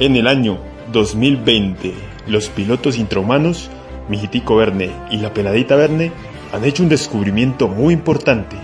[0.00, 1.92] En el año 2020,
[2.26, 3.70] los pilotos intrahumanos,
[4.08, 6.12] Mijitico Verne y la peladita Verne,
[6.52, 8.56] han hecho un descubrimiento muy importante.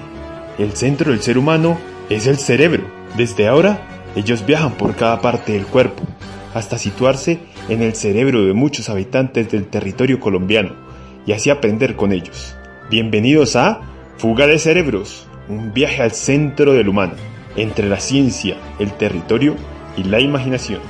[0.58, 2.84] El centro del ser humano es el cerebro.
[3.16, 6.02] Desde ahora, ellos viajan por cada parte del cuerpo,
[6.54, 10.74] hasta situarse en el cerebro de muchos habitantes del territorio colombiano
[11.26, 12.54] y así aprender con ellos.
[12.90, 13.80] Bienvenidos a
[14.16, 17.14] Fuga de Cerebros, un viaje al centro del humano,
[17.56, 19.56] entre la ciencia, el territorio
[19.96, 20.80] y la imaginación.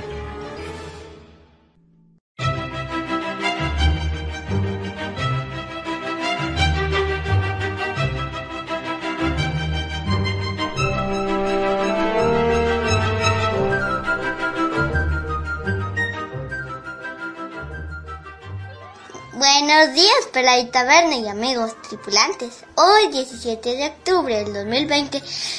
[20.35, 22.65] Días, Peladita Verne y amigos tripulantes.
[22.75, 25.17] Hoy, 17 de octubre del 2020,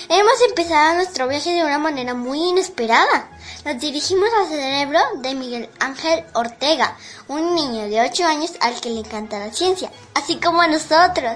[0.08, 3.30] hemos empezado nuestro viaje de una manera muy inesperada.
[3.64, 6.96] Nos dirigimos al cerebro de Miguel Ángel Ortega,
[7.28, 11.32] un niño de 8 años al que le encanta la ciencia, así como a nosotros.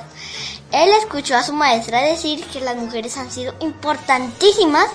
[0.72, 4.86] Él escuchó a su maestra decir que las mujeres han sido importantísimas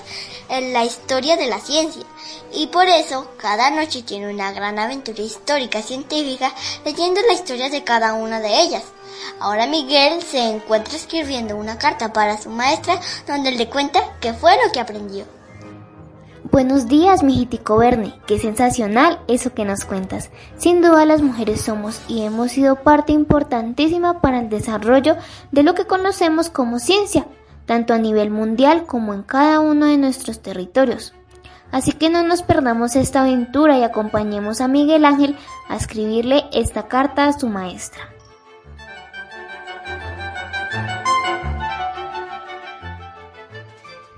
[0.48, 2.04] en la historia de la ciencia
[2.52, 6.52] y por eso cada noche tiene una gran aventura histórica científica
[6.84, 8.84] leyendo la historia de cada una de ellas.
[9.40, 14.52] Ahora Miguel se encuentra escribiendo una carta para su maestra donde le cuenta qué fue
[14.64, 15.24] lo que aprendió.
[16.52, 18.14] Buenos días, mijitico Verne.
[18.26, 20.30] Qué sensacional eso que nos cuentas.
[20.56, 25.16] Sin duda las mujeres somos y hemos sido parte importantísima para el desarrollo
[25.50, 27.26] de lo que conocemos como ciencia,
[27.66, 31.12] tanto a nivel mundial como en cada uno de nuestros territorios.
[31.72, 35.36] Así que no nos perdamos esta aventura y acompañemos a Miguel Ángel
[35.68, 38.08] a escribirle esta carta a su maestra.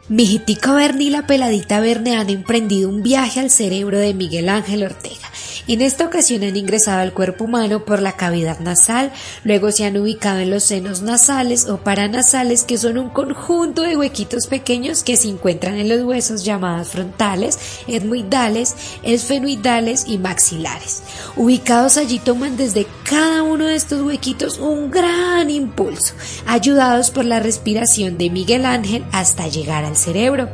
[0.08, 4.84] Mijitico Verne y la peladita Verne han emprendido un viaje al cerebro de Miguel Ángel
[4.84, 5.28] Ortega
[5.68, 9.12] En esta ocasión han ingresado al cuerpo humano por la cavidad nasal,
[9.44, 13.94] luego se han ubicado en los senos nasales o paranasales que son un conjunto de
[13.94, 21.02] huequitos pequeños que se encuentran en los huesos llamados frontales, etmoidales, esfenoidales y maxilares.
[21.36, 26.14] Ubicados allí toman desde cada uno de estos huequitos un gran impulso,
[26.46, 30.48] ayudados por la respiración de Miguel Ángel hasta llegar al cerebro.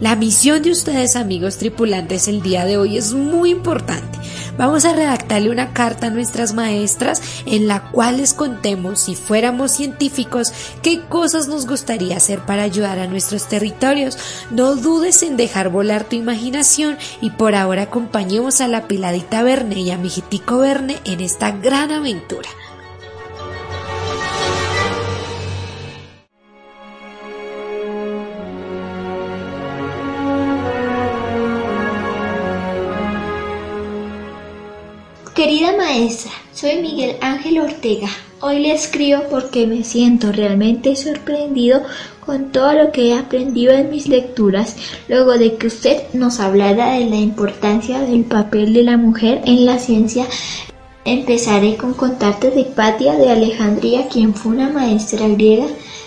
[0.00, 4.16] La misión de ustedes amigos tripulantes el día de hoy es muy importante.
[4.56, 9.72] Vamos a redactarle una carta a nuestras maestras en la cual les contemos si fuéramos
[9.72, 14.16] científicos qué cosas nos gustaría hacer para ayudar a nuestros territorios.
[14.52, 19.80] No dudes en dejar volar tu imaginación y por ahora acompañemos a la piladita Verne
[19.80, 22.48] y a mijitico Verne en esta gran aventura.
[35.38, 38.08] Querida maestra, soy Miguel Ángel Ortega.
[38.40, 41.80] Hoy le escribo porque me siento realmente sorprendido
[42.26, 44.74] con todo lo que he aprendido en mis lecturas
[45.06, 49.64] luego de que usted nos hablara de la importancia del papel de la mujer en
[49.64, 50.26] la ciencia.
[51.04, 55.66] Empezaré con contarte de Hipatia de Alejandría, quien fue una maestra griega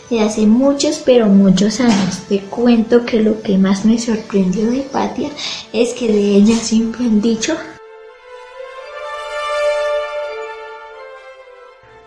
[0.10, 2.20] de hace muchos pero muchos años.
[2.28, 5.30] Te cuento que lo que más me sorprendió de Hipatia
[5.72, 7.56] es que de ella siempre han dicho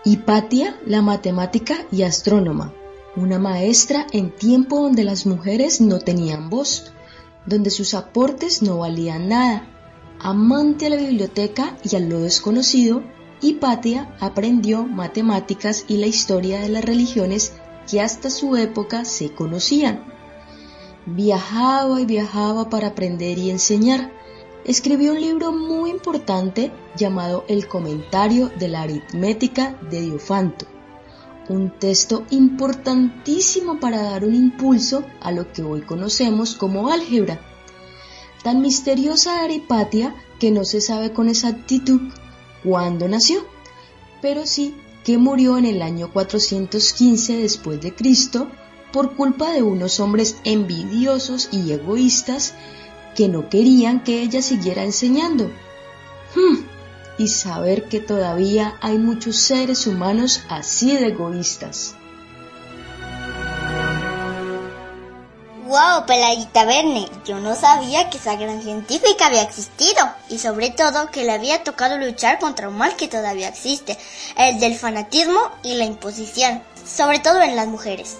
[0.07, 2.71] Hipatia, la matemática y astrónoma,
[3.15, 6.93] una maestra en tiempo donde las mujeres no tenían voz,
[7.47, 9.67] donde sus aportes no valían nada.
[10.19, 13.01] Amante a la biblioteca y a lo desconocido,
[13.41, 17.53] Hipatia aprendió matemáticas y la historia de las religiones
[17.89, 20.03] que hasta su época se conocían.
[21.07, 24.11] Viajaba y viajaba para aprender y enseñar
[24.65, 30.65] escribió un libro muy importante llamado El Comentario de la Aritmética de Diofanto,
[31.47, 37.39] un texto importantísimo para dar un impulso a lo que hoy conocemos como álgebra.
[38.43, 42.01] Tan misteriosa era Hipatia que no se sabe con exactitud
[42.63, 43.45] cuándo nació,
[44.21, 48.47] pero sí que murió en el año 415 después de Cristo
[48.91, 52.55] por culpa de unos hombres envidiosos y egoístas
[53.15, 55.45] que no querían que ella siguiera enseñando.
[56.35, 56.65] Hmm,
[57.17, 61.95] y saber que todavía hay muchos seres humanos así de egoístas.
[65.65, 67.09] ¡Wow, peladita Verne!
[67.25, 71.63] Yo no sabía que esa gran científica había existido y sobre todo que le había
[71.63, 73.97] tocado luchar contra un mal que todavía existe,
[74.37, 78.17] el del fanatismo y la imposición, sobre todo en las mujeres.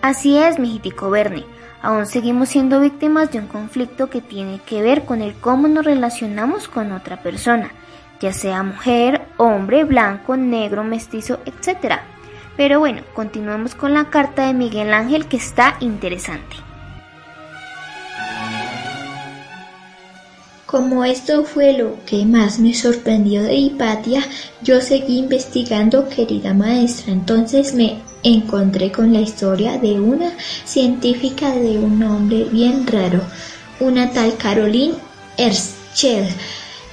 [0.00, 1.44] Así es, mijitico Verne.
[1.82, 5.84] Aún seguimos siendo víctimas de un conflicto que tiene que ver con el cómo nos
[5.84, 7.72] relacionamos con otra persona,
[8.20, 11.96] ya sea mujer, hombre, blanco, negro, mestizo, etc.
[12.56, 16.56] Pero bueno, continuemos con la carta de Miguel Ángel que está interesante.
[20.66, 24.22] Como esto fue lo que más me sorprendió de Hipatia,
[24.62, 27.12] yo seguí investigando, querida maestra.
[27.12, 30.32] Entonces me encontré con la historia de una
[30.64, 33.20] científica de un nombre bien raro,
[33.80, 34.94] una tal Caroline
[35.36, 36.26] Herschel.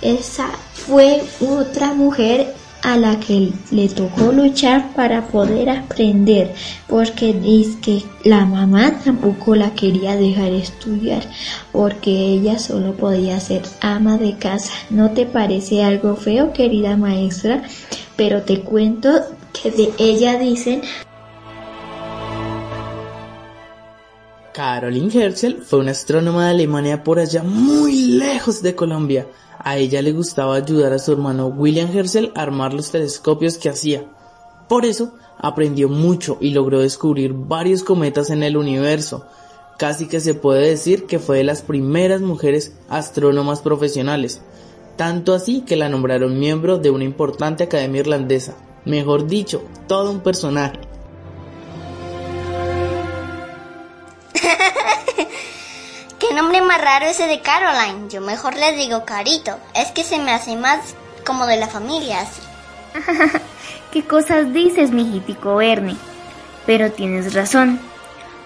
[0.02, 6.54] Esa fue otra mujer a la que le tocó luchar para poder aprender,
[6.88, 11.24] porque dice que la mamá tampoco la quería dejar estudiar,
[11.72, 14.72] porque ella solo podía ser ama de casa.
[14.90, 17.64] ¿No te parece algo feo, querida maestra?
[18.16, 19.10] Pero te cuento
[19.52, 20.82] que de ella dicen
[24.60, 29.26] Caroline Herschel fue una astrónoma de Alemania por allá muy lejos de Colombia.
[29.58, 33.70] A ella le gustaba ayudar a su hermano William Herschel a armar los telescopios que
[33.70, 34.04] hacía.
[34.68, 39.26] Por eso aprendió mucho y logró descubrir varios cometas en el universo.
[39.78, 44.42] Casi que se puede decir que fue de las primeras mujeres astrónomas profesionales.
[44.98, 48.58] Tanto así que la nombraron miembro de una importante academia irlandesa.
[48.84, 50.89] Mejor dicho, todo un personaje.
[56.30, 58.08] ¿Qué nombre más raro ese de Caroline?
[58.08, 59.58] Yo mejor le digo Carito.
[59.74, 60.94] Es que se me hace más
[61.26, 62.42] como de la familia así.
[63.92, 65.98] ¿Qué cosas dices, mijitico Bernie?
[66.68, 67.80] Pero tienes razón.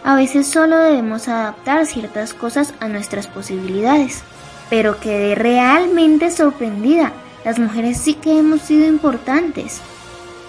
[0.05, 4.23] A veces solo debemos adaptar ciertas cosas a nuestras posibilidades.
[4.69, 7.11] Pero quedé realmente sorprendida.
[7.43, 9.81] Las mujeres sí que hemos sido importantes.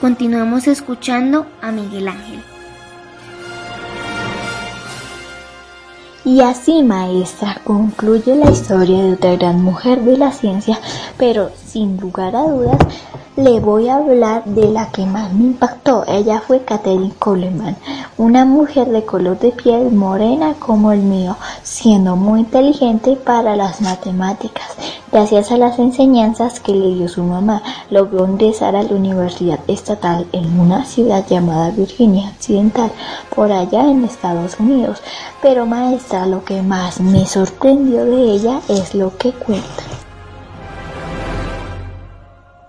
[0.01, 2.45] Continuemos escuchando a Miguel Ángel.
[6.25, 10.79] Y así, maestra, concluye la historia de otra gran mujer de la ciencia,
[11.19, 12.79] pero sin lugar a dudas,
[13.37, 16.03] le voy a hablar de la que más me impactó.
[16.09, 17.77] Ella fue Catherine Coleman,
[18.17, 23.83] una mujer de color de piel morena como el mío, siendo muy inteligente para las
[23.83, 24.77] matemáticas.
[25.15, 30.27] Gracias a las enseñanzas que le dio su mamá, logró ingresar a la Universidad Estatal
[30.33, 32.91] en una ciudad llamada Virginia Occidental,
[33.33, 35.01] por allá en Estados Unidos.
[35.41, 39.85] Pero maestra, lo que más me sorprendió de ella es lo que cuenta.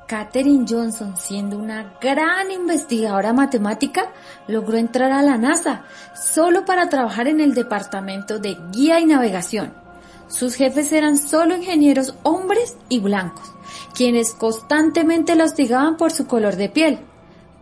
[0.05, 4.11] Katherine Johnson, siendo una gran investigadora matemática,
[4.47, 5.81] logró entrar a la NASA
[6.13, 9.84] solo para trabajar en el departamento de guía y navegación.
[10.27, 13.51] Sus jefes eran solo ingenieros hombres y blancos,
[13.93, 16.99] quienes constantemente la hostigaban por su color de piel.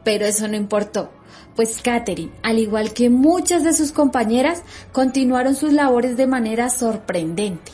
[0.03, 1.11] Pero eso no importó,
[1.55, 7.71] pues Katherine, al igual que muchas de sus compañeras, continuaron sus labores de manera sorprendente.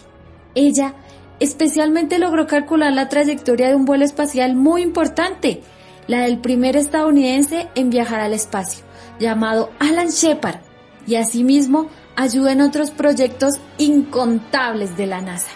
[0.55, 0.95] Ella
[1.39, 5.61] Especialmente logró calcular la trayectoria de un vuelo espacial muy importante,
[6.07, 8.83] la del primer estadounidense en viajar al espacio,
[9.19, 10.59] llamado Alan Shepard,
[11.07, 11.87] y asimismo
[12.20, 15.47] ayudó en otros proyectos incontables de la NASA.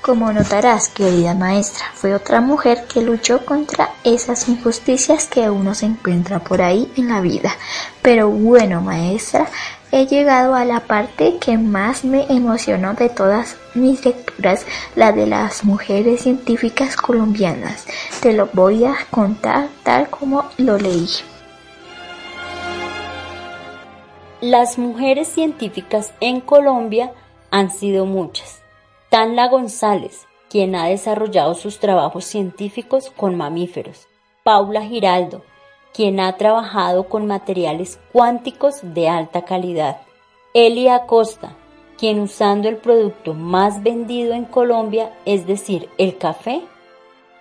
[0.00, 5.84] Como notarás, querida maestra, fue otra mujer que luchó contra esas injusticias que uno se
[5.84, 7.54] encuentra por ahí en la vida.
[8.00, 9.46] Pero bueno, maestra,
[9.92, 14.64] he llegado a la parte que más me emocionó de todas mis lecturas,
[14.96, 17.84] la de las mujeres científicas colombianas.
[18.20, 21.33] Te lo voy a contar tal como lo leí.
[24.46, 27.14] Las mujeres científicas en Colombia
[27.50, 28.62] han sido muchas.
[29.08, 34.06] Tanla González, quien ha desarrollado sus trabajos científicos con mamíferos.
[34.42, 35.40] Paula Giraldo,
[35.94, 40.02] quien ha trabajado con materiales cuánticos de alta calidad.
[40.52, 41.56] Elia Acosta,
[41.96, 46.60] quien usando el producto más vendido en Colombia, es decir, el café,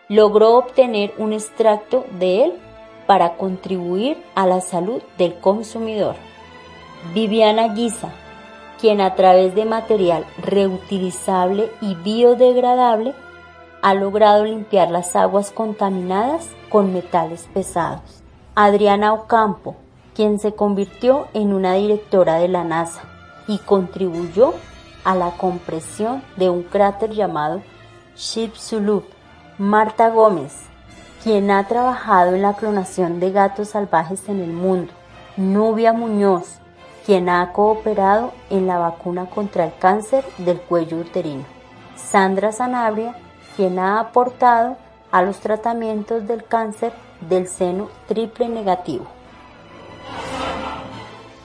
[0.07, 2.53] logró obtener un extracto de él
[3.07, 6.15] para contribuir a la salud del consumidor.
[7.11, 8.09] Viviana Guisa,
[8.79, 13.13] quien a través de material reutilizable y biodegradable
[13.81, 18.23] ha logrado limpiar las aguas contaminadas con metales pesados.
[18.55, 19.75] Adriana Ocampo,
[20.15, 23.01] quien se convirtió en una directora de la NASA
[23.47, 24.53] y contribuyó
[25.03, 27.61] a la compresión de un cráter llamado
[28.15, 29.03] Chicxulub.
[29.57, 30.53] Marta Gómez,
[31.21, 34.93] quien ha trabajado en la clonación de gatos salvajes en el mundo.
[35.37, 36.59] Nubia Muñoz,
[37.05, 41.43] quien ha cooperado en la vacuna contra el cáncer del cuello uterino.
[41.95, 43.15] Sandra Sanabria,
[43.55, 44.77] quien ha aportado
[45.11, 49.05] a los tratamientos del cáncer del seno triple negativo.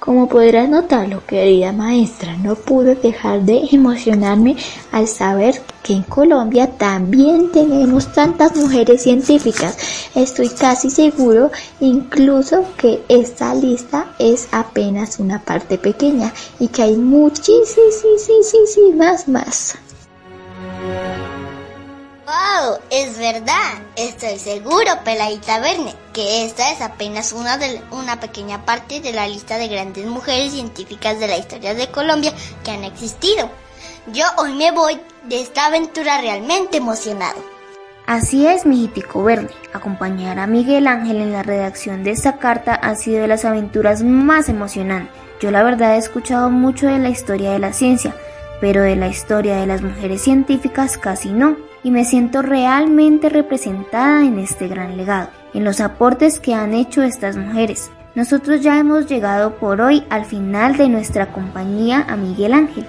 [0.09, 4.57] Como podrás notarlo, querida maestra, no pude dejar de emocionarme
[4.91, 9.77] al saber que en Colombia también tenemos tantas mujeres científicas.
[10.15, 11.51] Estoy casi seguro
[11.81, 19.77] incluso que esta lista es apenas una parte pequeña y que hay muchísimas más.
[22.29, 22.77] ¡Wow!
[22.91, 23.81] Es verdad.
[23.97, 29.27] Estoy seguro, Peladita Verne, que esta es apenas una, de, una pequeña parte de la
[29.27, 33.49] lista de grandes mujeres científicas de la historia de Colombia que han existido.
[34.13, 37.43] Yo hoy me voy de esta aventura realmente emocionado.
[38.07, 39.49] Así es, mi hípico verde.
[39.73, 44.03] Acompañar a Miguel Ángel en la redacción de esta carta ha sido de las aventuras
[44.03, 45.17] más emocionantes.
[45.41, 48.15] Yo la verdad he escuchado mucho de la historia de la ciencia,
[48.61, 54.23] pero de la historia de las mujeres científicas casi no y me siento realmente representada
[54.23, 57.91] en este gran legado, en los aportes que han hecho estas mujeres.
[58.15, 62.87] Nosotros ya hemos llegado por hoy al final de nuestra compañía a Miguel Ángel.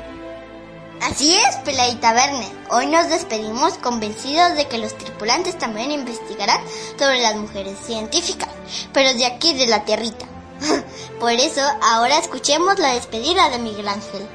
[1.02, 2.48] Así es, Peladita Verne.
[2.72, 6.60] Hoy nos despedimos convencidos de que los tripulantes también investigarán
[6.98, 8.50] sobre las mujeres científicas,
[8.94, 10.26] pero de aquí de la tierrita.
[11.20, 14.28] Por eso, ahora escuchemos la despedida de Miguel Ángel.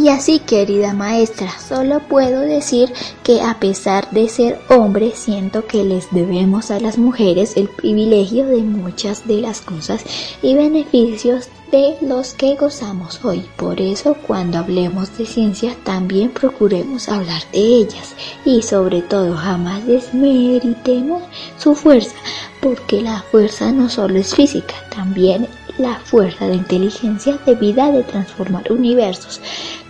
[0.00, 2.90] Y así, querida maestra, solo puedo decir
[3.22, 8.46] que a pesar de ser hombre, siento que les debemos a las mujeres el privilegio
[8.46, 10.02] de muchas de las cosas
[10.40, 13.44] y beneficios de los que gozamos hoy.
[13.56, 18.14] Por eso, cuando hablemos de ciencia, también procuremos hablar de ellas
[18.46, 21.22] y sobre todo jamás desmeritemos
[21.58, 22.16] su fuerza,
[22.62, 25.46] porque la fuerza no solo es física, también
[25.76, 29.40] la fuerza de inteligencia de vida de transformar universos.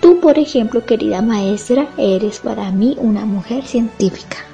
[0.00, 4.49] Tú, por ejemplo, querida maestra, eres para mí una mujer científica.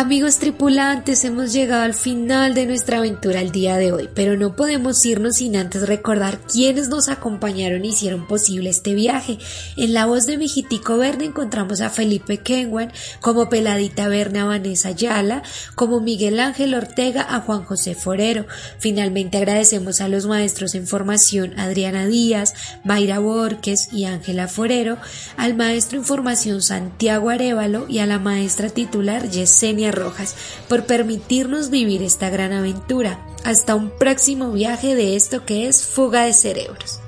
[0.00, 4.56] Amigos tripulantes, hemos llegado al final de nuestra aventura el día de hoy, pero no
[4.56, 9.36] podemos irnos sin antes recordar quiénes nos acompañaron y hicieron posible este viaje.
[9.76, 12.90] En la voz de Mijitico Verne encontramos a Felipe Kenwan,
[13.20, 15.42] como Peladita Verne a Vanessa Yala,
[15.74, 18.46] como Miguel Ángel Ortega a Juan José Forero.
[18.78, 24.96] Finalmente agradecemos a los maestros en formación Adriana Díaz, Mayra Borges y Ángela Forero,
[25.36, 30.36] al maestro en formación Santiago Arevalo y a la maestra titular Yesenia Rojas
[30.68, 33.24] por permitirnos vivir esta gran aventura.
[33.44, 37.00] Hasta un próximo viaje de esto que es Fuga de Cerebros.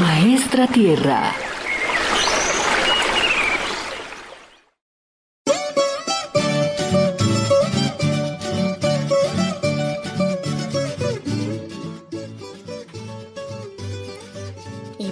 [0.00, 1.47] Maestra Tierra.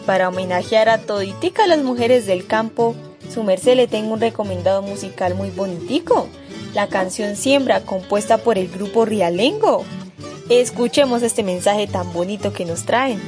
[0.07, 2.95] Para homenajear a toditica las mujeres del campo,
[3.33, 6.29] su merced le tengo un recomendado musical muy bonitico,
[6.75, 9.85] la canción Siembra, compuesta por el grupo Rialengo.
[10.49, 13.21] Escuchemos este mensaje tan bonito que nos traen.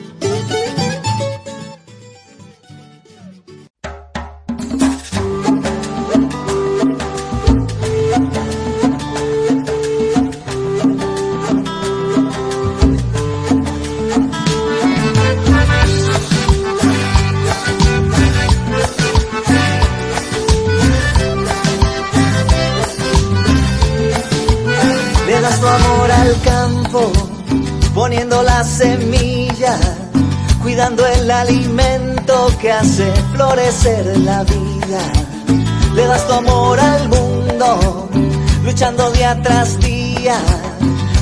[33.39, 35.03] Florecer la vida.
[35.95, 38.09] Le das tu amor al mundo,
[38.65, 40.39] luchando día tras día,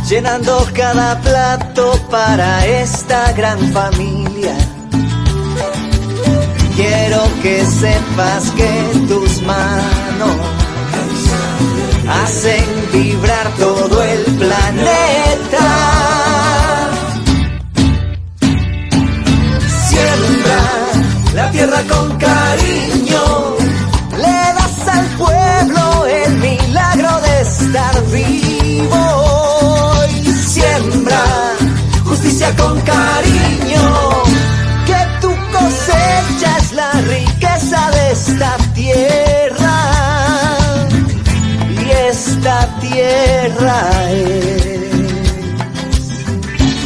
[0.09, 4.57] llenando cada plato para esta gran familia.
[6.75, 8.73] Quiero que sepas que
[9.09, 10.37] tus manos
[12.23, 12.65] hacen
[12.95, 16.36] vibrar todo el planeta.
[21.57, 23.57] Tierra con cariño,
[24.25, 29.05] le das al pueblo el milagro de estar vivo
[30.11, 31.25] y siembra
[32.05, 33.85] justicia con cariño,
[34.85, 39.79] que tu cosecha es la riqueza de esta tierra.
[41.71, 43.81] Y esta tierra
[44.11, 44.77] es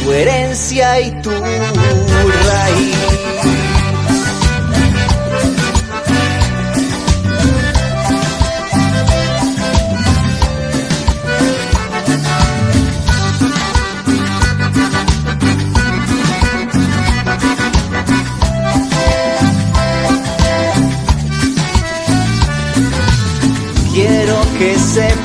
[0.01, 1.31] tu herencia y tu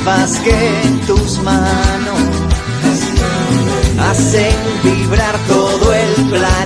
[0.06, 2.20] sepas que tus manos
[4.08, 4.54] hacen
[4.84, 6.65] vibrar todo el planeta.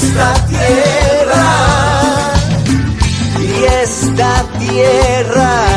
[0.00, 1.46] Esta tierra
[3.40, 5.67] y esta tierra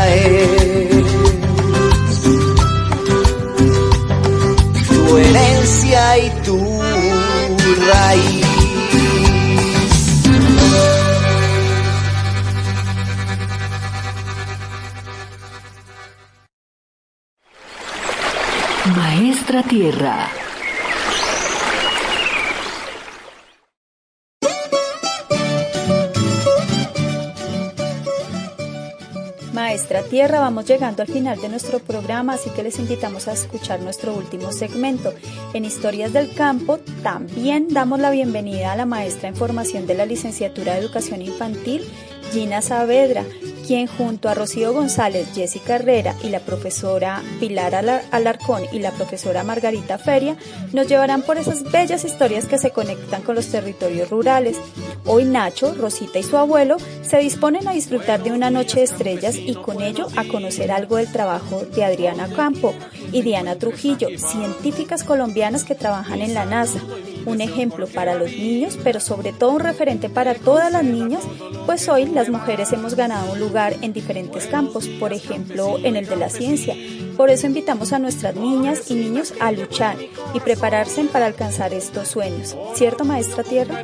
[30.65, 35.11] Llegando al final de nuestro programa, así que les invitamos a escuchar nuestro último segmento.
[35.53, 40.05] En Historias del Campo también damos la bienvenida a la maestra en formación de la
[40.05, 41.83] licenciatura de Educación Infantil,
[42.31, 43.25] Gina Saavedra,
[43.71, 47.73] quien junto a Rocío González, Jessica Herrera y la profesora Pilar
[48.11, 50.35] Alarcón y la profesora Margarita Feria
[50.73, 54.57] nos llevarán por esas bellas historias que se conectan con los territorios rurales.
[55.05, 59.37] Hoy Nacho, Rosita y su abuelo se disponen a disfrutar de una noche de estrellas
[59.37, 62.73] y con ello a conocer algo del trabajo de Adriana Campo
[63.13, 66.81] y Diana Trujillo, científicas colombianas que trabajan en la NASA
[67.25, 71.23] un ejemplo para los niños, pero sobre todo un referente para todas las niñas,
[71.65, 76.07] pues hoy las mujeres hemos ganado un lugar en diferentes campos, por ejemplo en el
[76.07, 76.75] de la ciencia.
[77.17, 79.97] Por eso invitamos a nuestras niñas y niños a luchar
[80.33, 82.55] y prepararse para alcanzar estos sueños.
[82.73, 83.83] ¿Cierto, maestra Tierra?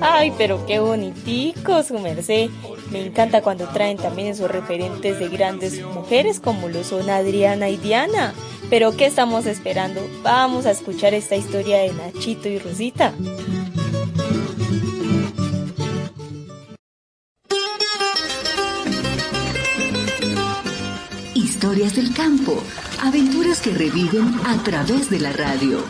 [0.00, 2.50] Ay, pero qué bonitico su merced.
[2.90, 7.76] Me encanta cuando traen también esos referentes de grandes mujeres como lo son Adriana y
[7.76, 8.32] Diana.
[8.70, 10.00] Pero ¿qué estamos esperando?
[10.22, 13.12] Vamos a escuchar esta historia de Nachito y Rosita.
[21.58, 22.62] Historias del campo,
[23.02, 25.82] aventuras que reviven a través de la radio.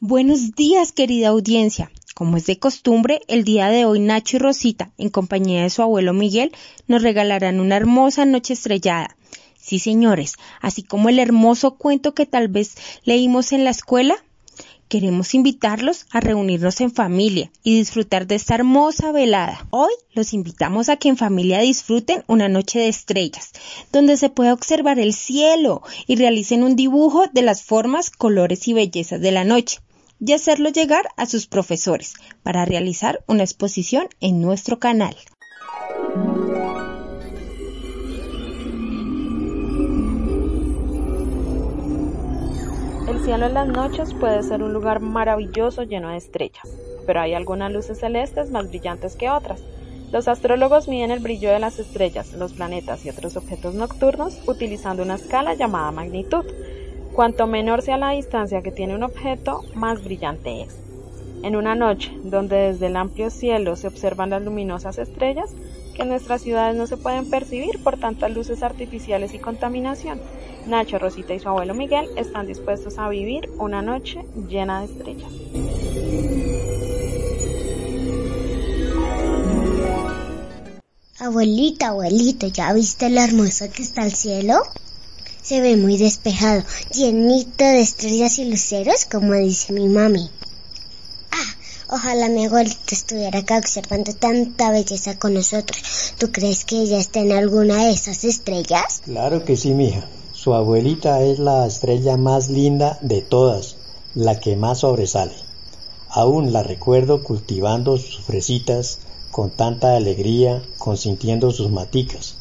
[0.00, 1.90] Buenos días, querida audiencia.
[2.14, 5.82] Como es de costumbre, el día de hoy Nacho y Rosita, en compañía de su
[5.82, 6.52] abuelo Miguel,
[6.86, 9.18] nos regalarán una hermosa noche estrellada.
[9.60, 12.74] Sí, señores, así como el hermoso cuento que tal vez
[13.04, 14.16] leímos en la escuela,
[14.88, 19.66] queremos invitarlos a reunirnos en familia y disfrutar de esta hermosa velada.
[19.70, 23.52] Hoy los invitamos a que en familia disfruten una noche de estrellas,
[23.92, 28.72] donde se pueda observar el cielo y realicen un dibujo de las formas, colores y
[28.72, 29.80] bellezas de la noche
[30.20, 35.16] y hacerlo llegar a sus profesores para realizar una exposición en nuestro canal.
[43.28, 46.66] Cielo en las noches puede ser un lugar maravilloso lleno de estrellas,
[47.06, 49.62] pero hay algunas luces celestes más brillantes que otras.
[50.10, 55.02] Los astrólogos miden el brillo de las estrellas, los planetas y otros objetos nocturnos utilizando
[55.02, 56.46] una escala llamada magnitud,
[57.12, 60.78] Cuanto menor sea la distancia que tiene un objeto, más brillante es.
[61.42, 65.54] En una noche donde desde el amplio cielo se observan las luminosas estrellas,
[65.98, 70.20] que nuestras ciudades no se pueden percibir por tantas luces artificiales y contaminación,
[70.66, 75.32] Nacho, Rosita y su abuelo Miguel están dispuestos a vivir una noche llena de estrellas.
[81.18, 84.62] Abuelita, abuelita, ¿ya viste lo hermoso que está el cielo?
[85.42, 86.62] Se ve muy despejado,
[86.94, 90.30] llenito de estrellas y luceros, como dice mi mami.
[91.90, 96.12] Ojalá mi abuelita estuviera acá observando tanta belleza con nosotros.
[96.18, 99.00] ¿Tú crees que ella está en alguna de esas estrellas?
[99.06, 100.06] Claro que sí, mija.
[100.34, 103.76] Su abuelita es la estrella más linda de todas,
[104.14, 105.32] la que más sobresale.
[106.10, 108.98] Aún la recuerdo cultivando sus fresitas
[109.30, 112.34] con tanta alegría, consintiendo sus maticas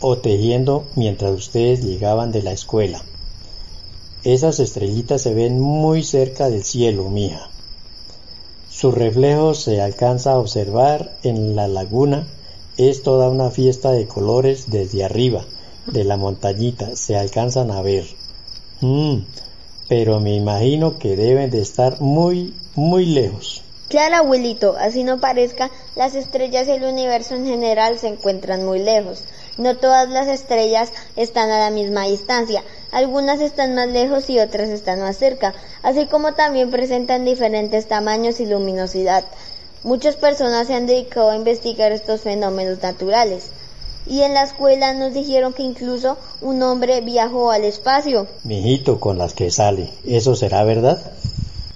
[0.00, 3.04] o tejiendo mientras ustedes llegaban de la escuela.
[4.24, 7.50] Esas estrellitas se ven muy cerca del cielo, mija.
[8.80, 12.26] Su reflejo se alcanza a observar en la laguna.
[12.78, 15.44] Es toda una fiesta de colores desde arriba,
[15.84, 18.06] de la montañita, se alcanzan a ver.
[18.80, 19.16] Mm,
[19.86, 23.62] pero me imagino que deben de estar muy, muy lejos.
[23.90, 28.78] Claro, abuelito, así no parezca, las estrellas y el universo en general se encuentran muy
[28.78, 29.24] lejos.
[29.58, 34.68] No todas las estrellas están a la misma distancia, algunas están más lejos y otras
[34.68, 39.24] están más cerca, así como también presentan diferentes tamaños y luminosidad.
[39.82, 43.50] Muchas personas se han dedicado a investigar estos fenómenos naturales.
[44.06, 48.26] Y en la escuela nos dijeron que incluso un hombre viajó al espacio.
[48.44, 51.00] Mijito, con las que sale, ¿eso será verdad?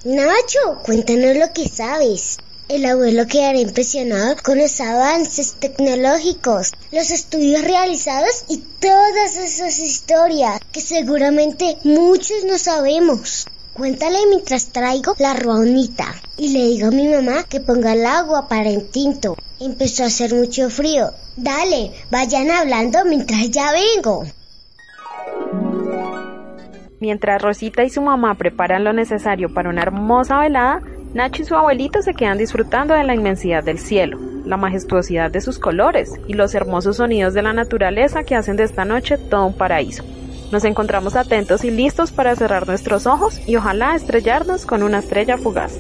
[0.05, 2.39] Nacho, cuéntanos lo que sabes.
[2.67, 10.61] El abuelo quedará impresionado con los avances tecnológicos, los estudios realizados y todas esas historias
[10.73, 13.47] que seguramente muchos no sabemos.
[13.75, 16.07] Cuéntale mientras traigo la ronita
[16.39, 19.37] y le digo a mi mamá que ponga el agua para el tinto.
[19.61, 21.11] Empezó a hacer mucho frío.
[21.37, 24.25] Dale, vayan hablando mientras ya vengo.
[26.99, 30.81] Mientras Rosita y su mamá preparan lo necesario para una hermosa velada,
[31.15, 35.41] Nacho y su abuelito se quedan disfrutando de la inmensidad del cielo, la majestuosidad de
[35.41, 39.47] sus colores y los hermosos sonidos de la naturaleza que hacen de esta noche todo
[39.47, 40.03] un paraíso.
[40.51, 45.39] Nos encontramos atentos y listos para cerrar nuestros ojos y ojalá estrellarnos con una estrella
[45.39, 45.79] fugaz.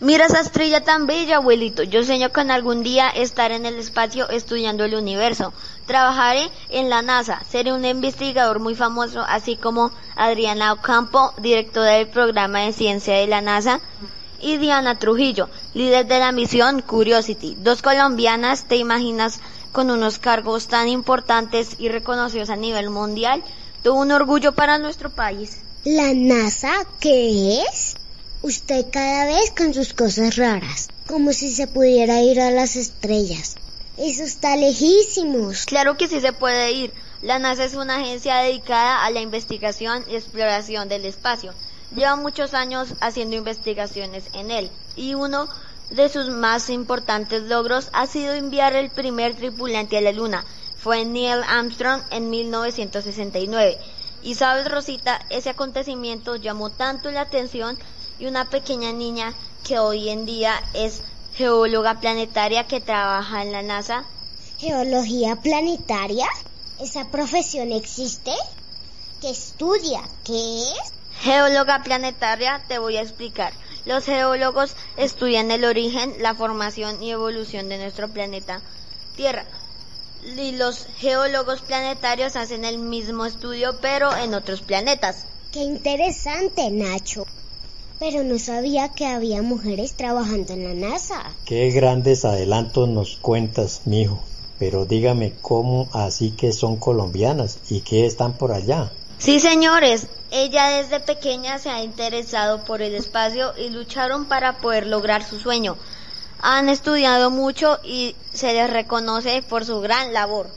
[0.00, 1.82] Mira esa estrella tan bella, abuelito.
[1.82, 5.52] Yo sueño con algún día estar en el espacio estudiando el universo.
[5.86, 7.42] Trabajaré en la NASA.
[7.50, 13.26] Seré un investigador muy famoso, así como Adriana Ocampo, directora del programa de ciencia de
[13.26, 13.80] la NASA,
[14.40, 17.56] y Diana Trujillo, líder de la misión Curiosity.
[17.58, 19.40] Dos colombianas, ¿te imaginas
[19.72, 23.42] con unos cargos tan importantes y reconocidos a nivel mundial?
[23.82, 25.58] Todo un orgullo para nuestro país.
[25.84, 27.97] ¿La NASA qué es?
[28.40, 33.56] Usted cada vez con sus cosas raras, como si se pudiera ir a las estrellas.
[33.96, 35.66] Eso está lejísimos.
[35.66, 36.92] Claro que sí se puede ir.
[37.20, 41.52] La NASA es una agencia dedicada a la investigación y exploración del espacio.
[41.92, 45.48] Lleva muchos años haciendo investigaciones en él y uno
[45.90, 50.44] de sus más importantes logros ha sido enviar el primer tripulante a la Luna.
[50.76, 53.78] Fue Neil Armstrong en 1969.
[54.22, 57.76] Y sabes, Rosita, ese acontecimiento llamó tanto la atención
[58.18, 59.34] y una pequeña niña
[59.66, 61.02] que hoy en día es
[61.34, 64.04] geóloga planetaria que trabaja en la NASA.
[64.58, 66.26] ¿Geología planetaria?
[66.80, 68.32] ¿Esa profesión existe?
[69.20, 70.00] ¿Qué estudia?
[70.24, 70.92] ¿Qué es?
[71.20, 73.52] Geóloga planetaria, te voy a explicar.
[73.84, 78.60] Los geólogos estudian el origen, la formación y evolución de nuestro planeta
[79.16, 79.44] Tierra.
[80.36, 85.26] Y los geólogos planetarios hacen el mismo estudio, pero en otros planetas.
[85.52, 87.24] Qué interesante, Nacho.
[87.98, 91.22] Pero no sabía que había mujeres trabajando en la NASA.
[91.44, 94.20] Qué grandes adelantos nos cuentas, mijo.
[94.58, 98.92] Pero dígame cómo así que son colombianas y que están por allá.
[99.18, 104.86] Sí, señores, ella desde pequeña se ha interesado por el espacio y lucharon para poder
[104.86, 105.76] lograr su sueño.
[106.40, 110.48] Han estudiado mucho y se les reconoce por su gran labor.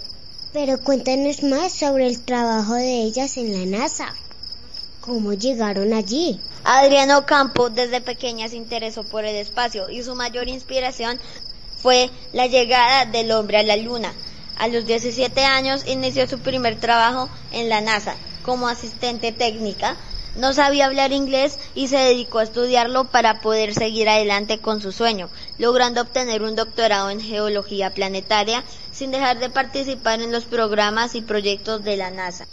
[0.53, 4.13] Pero cuéntanos más sobre el trabajo de ellas en la NASA.
[5.01, 6.39] ¿Cómo llegaron allí?
[6.63, 11.19] Adriano Campo desde pequeña se interesó por el espacio y su mayor inspiración
[11.81, 14.13] fue la llegada del hombre a la luna.
[14.59, 19.97] A los 17 años inició su primer trabajo en la NASA como asistente técnica.
[20.35, 24.91] No sabía hablar inglés y se dedicó a estudiarlo para poder seguir adelante con su
[24.91, 31.15] sueño, logrando obtener un doctorado en geología planetaria sin dejar de participar en los programas
[31.15, 32.45] y proyectos de la NASA.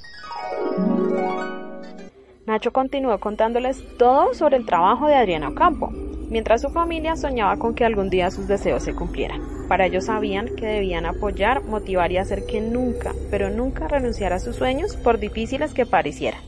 [2.48, 5.90] Nacho continuó contándoles todo sobre el trabajo de Adriana Ocampo,
[6.30, 9.42] mientras su familia soñaba con que algún día sus deseos se cumplieran.
[9.68, 14.38] Para ellos sabían que debían apoyar, motivar y hacer que nunca, pero nunca renunciara a
[14.38, 16.40] sus sueños por difíciles que parecieran.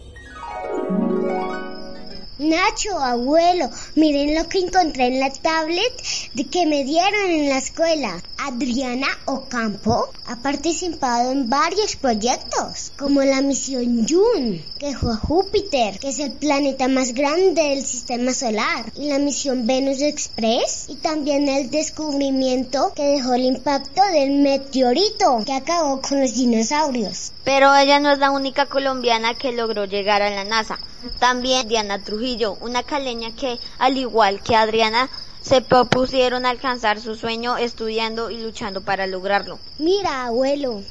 [2.41, 5.93] Nacho, abuelo, miren lo que encontré en la tablet
[6.33, 8.23] de que me dieron en la escuela.
[8.39, 15.99] Adriana Ocampo ha participado en varios proyectos, como la misión June, que fue a Júpiter,
[15.99, 20.95] que es el planeta más grande del sistema solar, y la misión Venus Express, y
[20.95, 27.33] también el descubrimiento que dejó el impacto del meteorito que acabó con los dinosaurios.
[27.45, 30.79] Pero ella no es la única colombiana que logró llegar a la NASA.
[31.19, 32.30] También Diana Trujillo,
[32.61, 35.09] una caleña que, al igual que Adriana,
[35.41, 39.59] se propusieron alcanzar su sueño estudiando y luchando para lograrlo.
[39.79, 40.83] Mira, abuelo,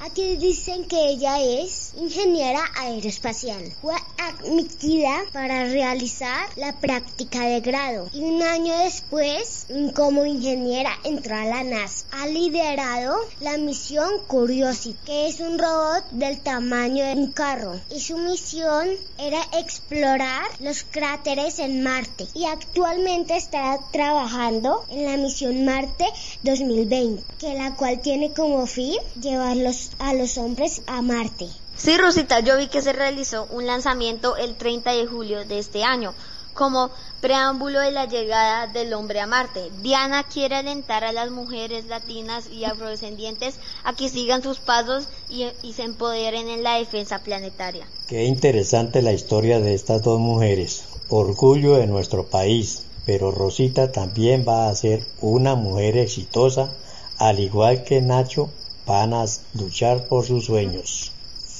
[0.00, 3.72] aquí dicen que ella es ingeniera aeroespacial.
[3.80, 11.36] Fue admitida para realizar la práctica de grado y un año después, como ingeniera, entró
[11.36, 12.06] a la NASA.
[12.12, 18.00] Ha liderado la misión Curiosity, que es un robot del tamaño de un carro y
[18.00, 18.88] su misión
[19.18, 26.04] era explorar los cráteres en Marte y actualmente está trabajando en la misión Marte
[26.42, 31.48] 2020, que la cual tiene como fin llevarlos a los hombres a Marte.
[31.76, 35.84] Sí, Rosita, yo vi que se realizó un lanzamiento el 30 de julio de este
[35.84, 36.14] año
[36.56, 39.70] como preámbulo de la llegada del hombre a Marte.
[39.82, 45.46] Diana quiere alentar a las mujeres latinas y afrodescendientes a que sigan sus pasos y,
[45.62, 47.86] y, se empoderen en la defensa planetaria.
[48.08, 50.84] Qué interesante la historia de estas dos mujeres.
[51.08, 52.82] Orgullo de nuestro país.
[53.06, 56.72] Pero Rosita también va a ser una mujer exitosa,
[57.18, 58.50] al igual que Nacho,
[58.86, 59.24] van a
[59.54, 61.12] luchar por sus sueños.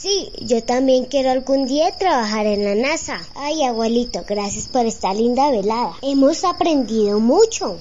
[0.07, 3.19] Sí, yo también quiero algún día trabajar en la NASA.
[3.35, 5.95] Ay, abuelito, gracias por esta linda velada.
[6.03, 7.77] Hemos aprendido mucho.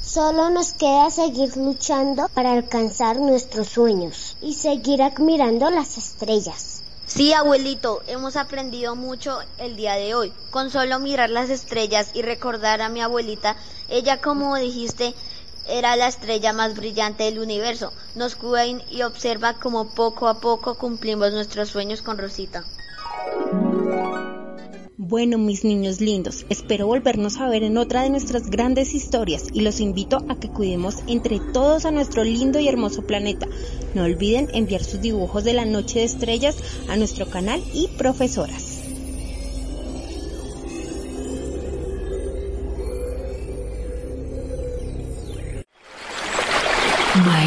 [0.00, 6.82] Solo nos queda seguir luchando para alcanzar nuestros sueños y seguir admirando las estrellas.
[7.06, 10.32] Sí, abuelito, hemos aprendido mucho el día de hoy.
[10.50, 13.56] Con solo mirar las estrellas y recordar a mi abuelita,
[13.88, 15.14] ella como dijiste,
[15.68, 17.92] era la estrella más brillante del universo.
[18.14, 22.64] Nos cuida y observa como poco a poco cumplimos nuestros sueños con Rosita.
[25.08, 29.60] Bueno, mis niños lindos, espero volvernos a ver en otra de nuestras grandes historias y
[29.60, 33.46] los invito a que cuidemos entre todos a nuestro lindo y hermoso planeta.
[33.94, 36.56] No olviden enviar sus dibujos de la noche de estrellas
[36.88, 38.75] a nuestro canal y profesoras.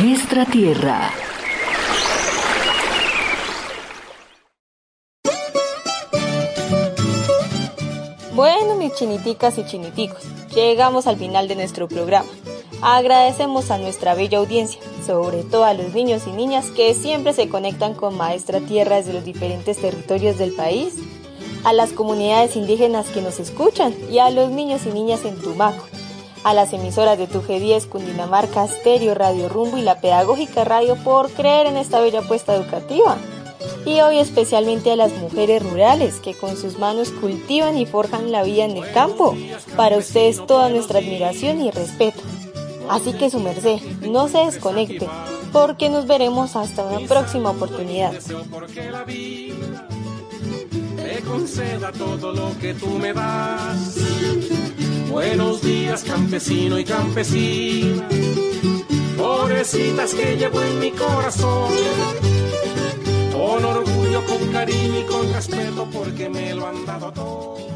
[0.09, 1.11] Maestra Tierra.
[8.33, 10.23] Bueno, mis chiniticas y chiniticos,
[10.55, 12.27] llegamos al final de nuestro programa.
[12.81, 17.47] Agradecemos a nuestra bella audiencia, sobre todo a los niños y niñas que siempre se
[17.47, 20.95] conectan con Maestra Tierra desde los diferentes territorios del país,
[21.63, 25.85] a las comunidades indígenas que nos escuchan y a los niños y niñas en Tumaco,
[26.43, 31.29] a las emisoras de tu G10, Cundinamarca, Stereo, Radio Rumbo y la Pedagógica Radio por
[31.31, 33.17] creer en esta bella apuesta educativa
[33.85, 38.43] y hoy especialmente a las mujeres rurales que con sus manos cultivan y forjan la
[38.43, 39.35] vida en el campo.
[39.75, 42.21] Para ustedes toda nuestra admiración y respeto.
[42.89, 45.07] Así que su merced, no se desconecte,
[45.51, 48.13] porque nos veremos hasta una próxima oportunidad.
[55.09, 58.07] Buenos días, campesino y campesina.
[59.17, 61.71] Pobrecitas que llevo en mi corazón
[63.31, 67.68] con orgullo, con cariño y con respeto porque me lo han dado todo.